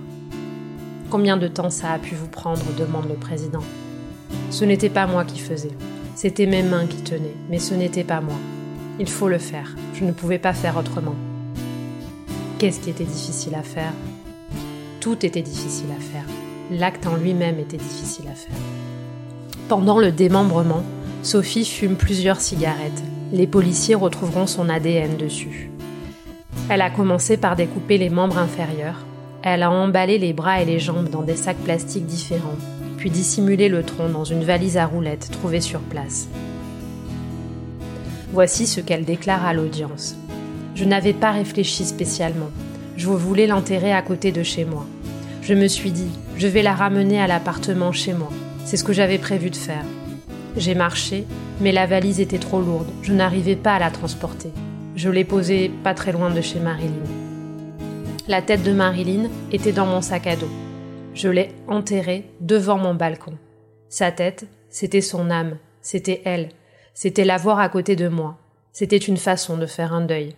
[1.08, 3.62] Combien de temps ça a pu vous prendre demande le président.
[4.50, 5.72] Ce n'était pas moi qui faisais.
[6.14, 8.36] C'était mes mains qui tenaient, mais ce n'était pas moi.
[8.98, 9.74] Il faut le faire.
[9.94, 11.16] Je ne pouvais pas faire autrement.
[12.58, 13.92] Qu'est-ce qui était difficile à faire?
[15.00, 16.33] Tout était difficile à faire.
[16.78, 18.56] L'acte en lui-même était difficile à faire.
[19.68, 20.82] Pendant le démembrement,
[21.22, 23.02] Sophie fume plusieurs cigarettes.
[23.32, 25.70] Les policiers retrouveront son ADN dessus.
[26.68, 29.04] Elle a commencé par découper les membres inférieurs.
[29.42, 32.58] Elle a emballé les bras et les jambes dans des sacs plastiques différents,
[32.96, 36.28] puis dissimulé le tronc dans une valise à roulettes trouvée sur place.
[38.32, 40.16] Voici ce qu'elle déclare à l'audience.
[40.74, 42.50] Je n'avais pas réfléchi spécialement.
[42.96, 44.86] Je voulais l'enterrer à côté de chez moi.
[45.44, 48.30] Je me suis dit, je vais la ramener à l'appartement chez moi.
[48.64, 49.84] C'est ce que j'avais prévu de faire.
[50.56, 51.26] J'ai marché,
[51.60, 52.88] mais la valise était trop lourde.
[53.02, 54.50] Je n'arrivais pas à la transporter.
[54.96, 56.94] Je l'ai posée pas très loin de chez Marilyn.
[58.26, 60.48] La tête de Marilyn était dans mon sac à dos.
[61.12, 63.36] Je l'ai enterrée devant mon balcon.
[63.90, 66.48] Sa tête, c'était son âme, c'était elle,
[66.94, 68.38] c'était la voir à côté de moi.
[68.72, 70.36] C'était une façon de faire un deuil.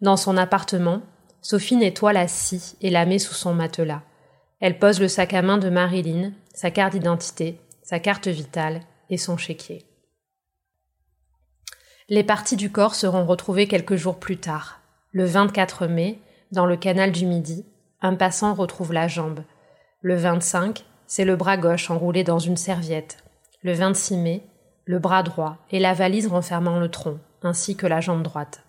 [0.00, 1.02] Dans son appartement,
[1.42, 4.02] Sophie nettoie la scie et la met sous son matelas.
[4.60, 8.80] Elle pose le sac à main de Marilyn, sa carte d'identité, sa carte vitale
[9.10, 9.84] et son chéquier.
[12.08, 14.80] Les parties du corps seront retrouvées quelques jours plus tard.
[15.10, 16.20] Le 24 mai,
[16.52, 17.66] dans le canal du Midi,
[18.00, 19.42] un passant retrouve la jambe.
[20.00, 23.18] Le 25, c'est le bras gauche enroulé dans une serviette.
[23.62, 24.46] Le 26 mai,
[24.84, 28.62] le bras droit et la valise renfermant le tronc, ainsi que la jambe droite.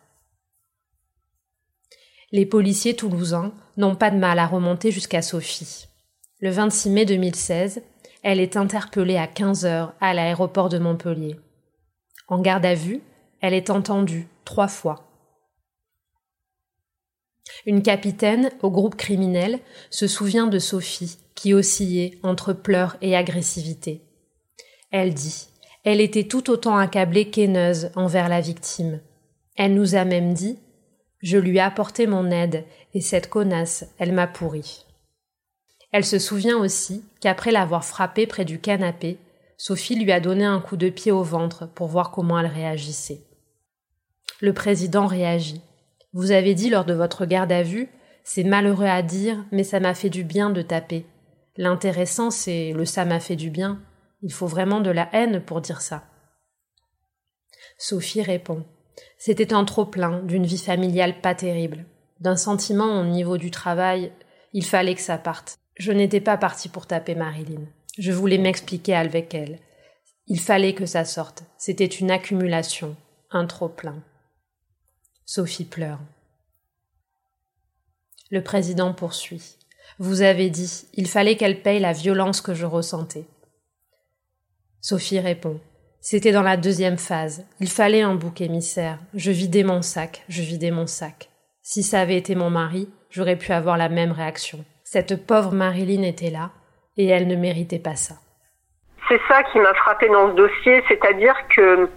[2.34, 5.86] Les policiers toulousains n'ont pas de mal à remonter jusqu'à Sophie.
[6.40, 7.84] Le 26 mai 2016,
[8.24, 11.36] elle est interpellée à 15 heures à l'aéroport de Montpellier.
[12.28, 13.02] En garde à vue,
[13.40, 15.12] elle est entendue trois fois.
[17.68, 19.60] Une capitaine au groupe criminel
[19.92, 24.02] se souvient de Sophie, qui oscillait entre pleurs et agressivité.
[24.90, 25.50] Elle dit
[25.84, 29.02] Elle était tout autant accablée qu'haineuse envers la victime.
[29.56, 30.58] Elle nous a même dit
[31.24, 34.86] Je lui ai apporté mon aide, et cette connasse, elle m'a pourri.
[35.93, 39.17] Elle se souvient aussi qu'après l'avoir frappée près du canapé,
[39.57, 43.21] Sophie lui a donné un coup de pied au ventre pour voir comment elle réagissait.
[44.41, 45.61] Le président réagit.
[46.11, 47.88] Vous avez dit lors de votre garde à vue,
[48.26, 51.05] c'est malheureux à dire, mais ça m'a fait du bien de taper.
[51.55, 53.80] L'intéressant, c'est le ça m'a fait du bien.
[54.24, 56.03] Il faut vraiment de la haine pour dire ça.
[57.78, 58.65] Sophie répond.
[59.18, 61.86] C'était un trop-plein d'une vie familiale pas terrible,
[62.20, 64.12] d'un sentiment au niveau du travail,
[64.54, 65.58] il fallait que ça parte.
[65.76, 67.64] Je n'étais pas partie pour taper Marilyn.
[67.98, 69.60] Je voulais m'expliquer avec elle.
[70.28, 71.44] Il fallait que ça sorte.
[71.58, 72.96] C'était une accumulation,
[73.32, 74.02] un trop-plein.
[75.26, 76.00] Sophie pleure.
[78.30, 79.58] Le président poursuit.
[80.00, 83.26] Vous avez dit, il fallait qu'elle paye la violence que je ressentais.
[84.82, 85.60] Sophie répond.
[86.06, 87.45] C'était dans la deuxième phase.
[87.62, 88.97] Il fallait un bouc émissaire.
[89.14, 91.30] Je vidais mon sac, je vidais mon sac.
[91.62, 94.66] Si ça avait été mon mari, j'aurais pu avoir la même réaction.
[94.84, 96.49] Cette pauvre Marilyn était là,
[96.97, 98.16] et elle ne méritait pas ça.
[99.08, 101.89] C'est ça qui m'a frappé dans ce dossier, c'est-à-dire que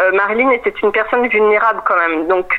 [0.00, 2.28] euh, Marilyn était une personne vulnérable quand même.
[2.28, 2.52] Donc,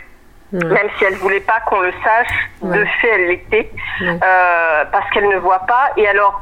[0.52, 3.70] même si elle voulait pas qu'on le sache, de fait, elle l'était,
[4.02, 5.91] euh, parce qu'elle ne voit pas.
[5.95, 6.41] Et alors,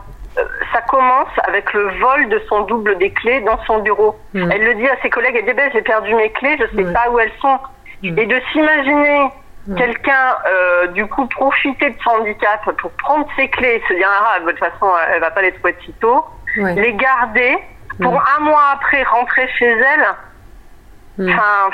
[0.73, 4.17] ça commence avec le vol de son double des clés dans son bureau.
[4.33, 6.93] Elle le dit à ses collègues, elle dit, ben, j'ai perdu mes clés, je sais
[6.93, 7.57] pas où elles sont.
[8.03, 9.29] Et de s'imaginer
[9.77, 14.09] quelqu'un, euh, du coup, profiter de son handicap pour prendre ses clés et se dire,
[14.09, 16.25] ah, de toute façon, elle va pas les trouver de sitôt,
[16.57, 17.57] les garder,
[18.01, 20.05] pour un mois après rentrer chez elle,
[21.19, 21.69] Enfin,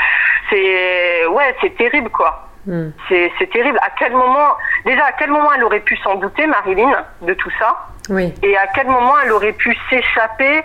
[0.50, 2.48] c'est ouais, c'est terrible quoi.
[2.68, 2.90] Hmm.
[3.10, 3.80] C'est terrible.
[3.82, 4.50] À quel moment,
[4.86, 6.92] déjà, à quel moment elle aurait pu s'en douter, Marilyn,
[7.22, 7.76] de tout ça?
[8.10, 8.34] Oui.
[8.44, 10.64] Et à quel moment elle aurait pu s'échapper?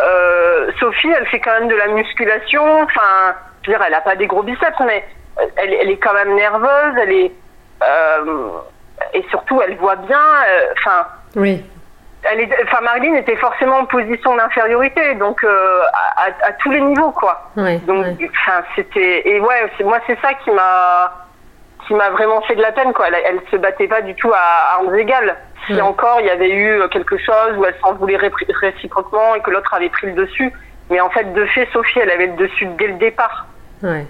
[0.00, 2.82] Euh, Sophie, elle fait quand même de la musculation.
[2.82, 5.04] Enfin, je veux dire, elle a pas des gros biceps, mais
[5.56, 6.94] elle, elle est quand même nerveuse.
[7.02, 7.32] Elle est
[7.82, 8.48] euh,
[9.12, 10.18] et surtout, elle voit bien.
[10.48, 11.62] euh, Enfin, Oui.
[12.22, 17.50] elle est, enfin, Marilyn était forcément en position d'infériorité, donc à, tous les niveaux, quoi.
[17.56, 17.76] Oui.
[17.80, 21.12] Donc, enfin, c'était et ouais, moi c'est ça qui m'a
[21.86, 23.08] qui m'a vraiment fait de la peine, quoi.
[23.08, 25.36] Elle, elle se battait pas du tout à, armes égales.
[25.66, 28.18] Si encore il y avait eu quelque chose où elle s'en voulait
[28.60, 30.52] réciproquement et que l'autre avait pris le dessus,
[30.90, 33.46] mais en fait de fait Sophie elle avait le dessus dès le départ.
[33.82, 34.04] Ouais.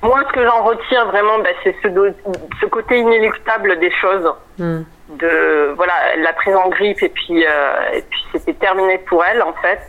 [0.00, 4.82] Moi ce que j'en retire vraiment, bah, c'est ce, côté inéluctable des choses Hmm.
[5.08, 9.24] de voilà elle l'a prise en grippe et puis euh, et puis c'était terminé pour
[9.24, 9.80] elle en fait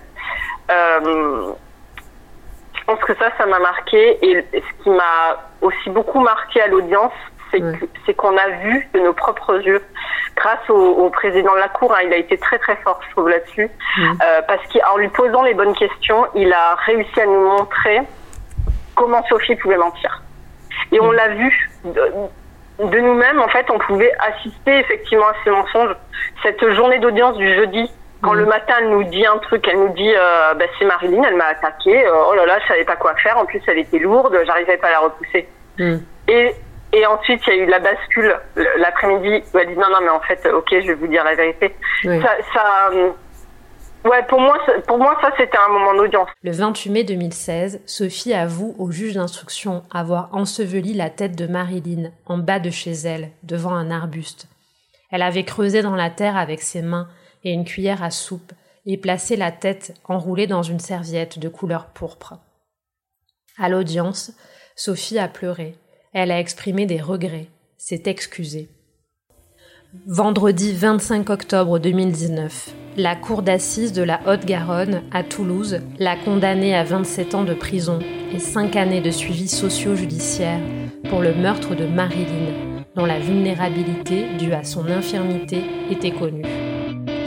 [0.71, 1.51] Euh,
[2.73, 6.67] je pense que ça ça m'a marqué et ce qui m'a aussi beaucoup marqué à
[6.67, 7.13] l'audience
[8.05, 9.81] c'est qu'on a vu de nos propres yeux
[10.35, 10.73] grâce au,
[11.05, 13.69] au président de la cour hein, il a été très très fort je trouve là-dessus
[14.25, 18.01] Euh, parce qu'en lui posant les bonnes questions il a réussi à nous montrer
[18.95, 20.21] comment Sophie pouvait mentir.
[20.91, 22.03] Et on l'a vu de,
[22.79, 25.95] de nous-mêmes, en fait, on pouvait assister effectivement à ces mensonges.
[26.43, 27.91] Cette journée d'audience du jeudi,
[28.23, 31.23] quand le matin elle nous dit un truc, elle nous dit euh, bah, c'est Marilyn,
[31.23, 33.79] elle m'a attaqué, euh, oh là là, je savais pas quoi faire, en plus elle
[33.79, 35.47] était lourde, j'arrivais pas à la repousser.
[35.77, 35.97] Hmm.
[36.27, 36.55] Et,
[36.93, 38.35] et ensuite, il y a eu la bascule
[38.77, 41.35] l'après-midi où elle dit non, non, mais en fait, ok, je vais vous dire la
[41.35, 41.75] vérité.
[42.05, 42.21] Oui.
[42.21, 42.89] Ça, ça,
[44.05, 44.57] ouais, pour moi,
[44.87, 46.29] pour moi, ça c'était un moment d'audience.
[46.43, 52.11] Le 28 mai 2016, Sophie avoue au juge d'instruction avoir enseveli la tête de Marilyn
[52.25, 54.47] en bas de chez elle, devant un arbuste.
[55.11, 57.07] Elle avait creusé dans la terre avec ses mains
[57.43, 58.53] et une cuillère à soupe
[58.85, 62.35] et placé la tête enroulée dans une serviette de couleur pourpre.
[63.57, 64.31] À l'audience,
[64.75, 65.75] Sophie a pleuré.
[66.13, 68.69] Elle a exprimé des regrets, s'est excusée.
[70.07, 76.83] Vendredi 25 octobre 2019, la cour d'assises de la Haute-Garonne à Toulouse l'a condamnée à
[76.83, 77.99] 27 ans de prison
[78.33, 80.59] et 5 années de suivi socio-judiciaire
[81.09, 86.62] pour le meurtre de Marilyn, dont la vulnérabilité due à son infirmité était connue.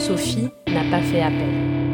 [0.07, 1.86] Sophie n'a pas fait appel.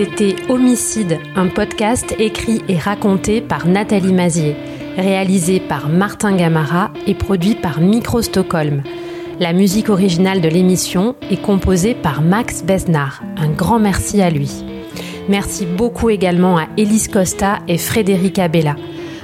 [0.00, 4.54] C'était Homicide, un podcast écrit et raconté par Nathalie Mazier,
[4.96, 8.84] réalisé par Martin Gamara et produit par Micro Stockholm.
[9.40, 13.24] La musique originale de l'émission est composée par Max Besnard.
[13.36, 14.64] Un grand merci à lui.
[15.28, 18.76] Merci beaucoup également à Elise Costa et Frédéric Abella.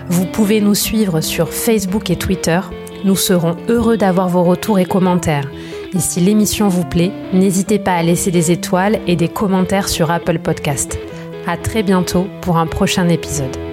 [0.08, 2.58] Vous pouvez nous suivre sur Facebook et Twitter.
[3.04, 5.48] Nous serons heureux d'avoir vos retours et commentaires.
[5.94, 10.10] Et si l'émission vous plaît, n'hésitez pas à laisser des étoiles et des commentaires sur
[10.10, 10.98] Apple Podcast.
[11.46, 13.63] À très bientôt pour un prochain épisode.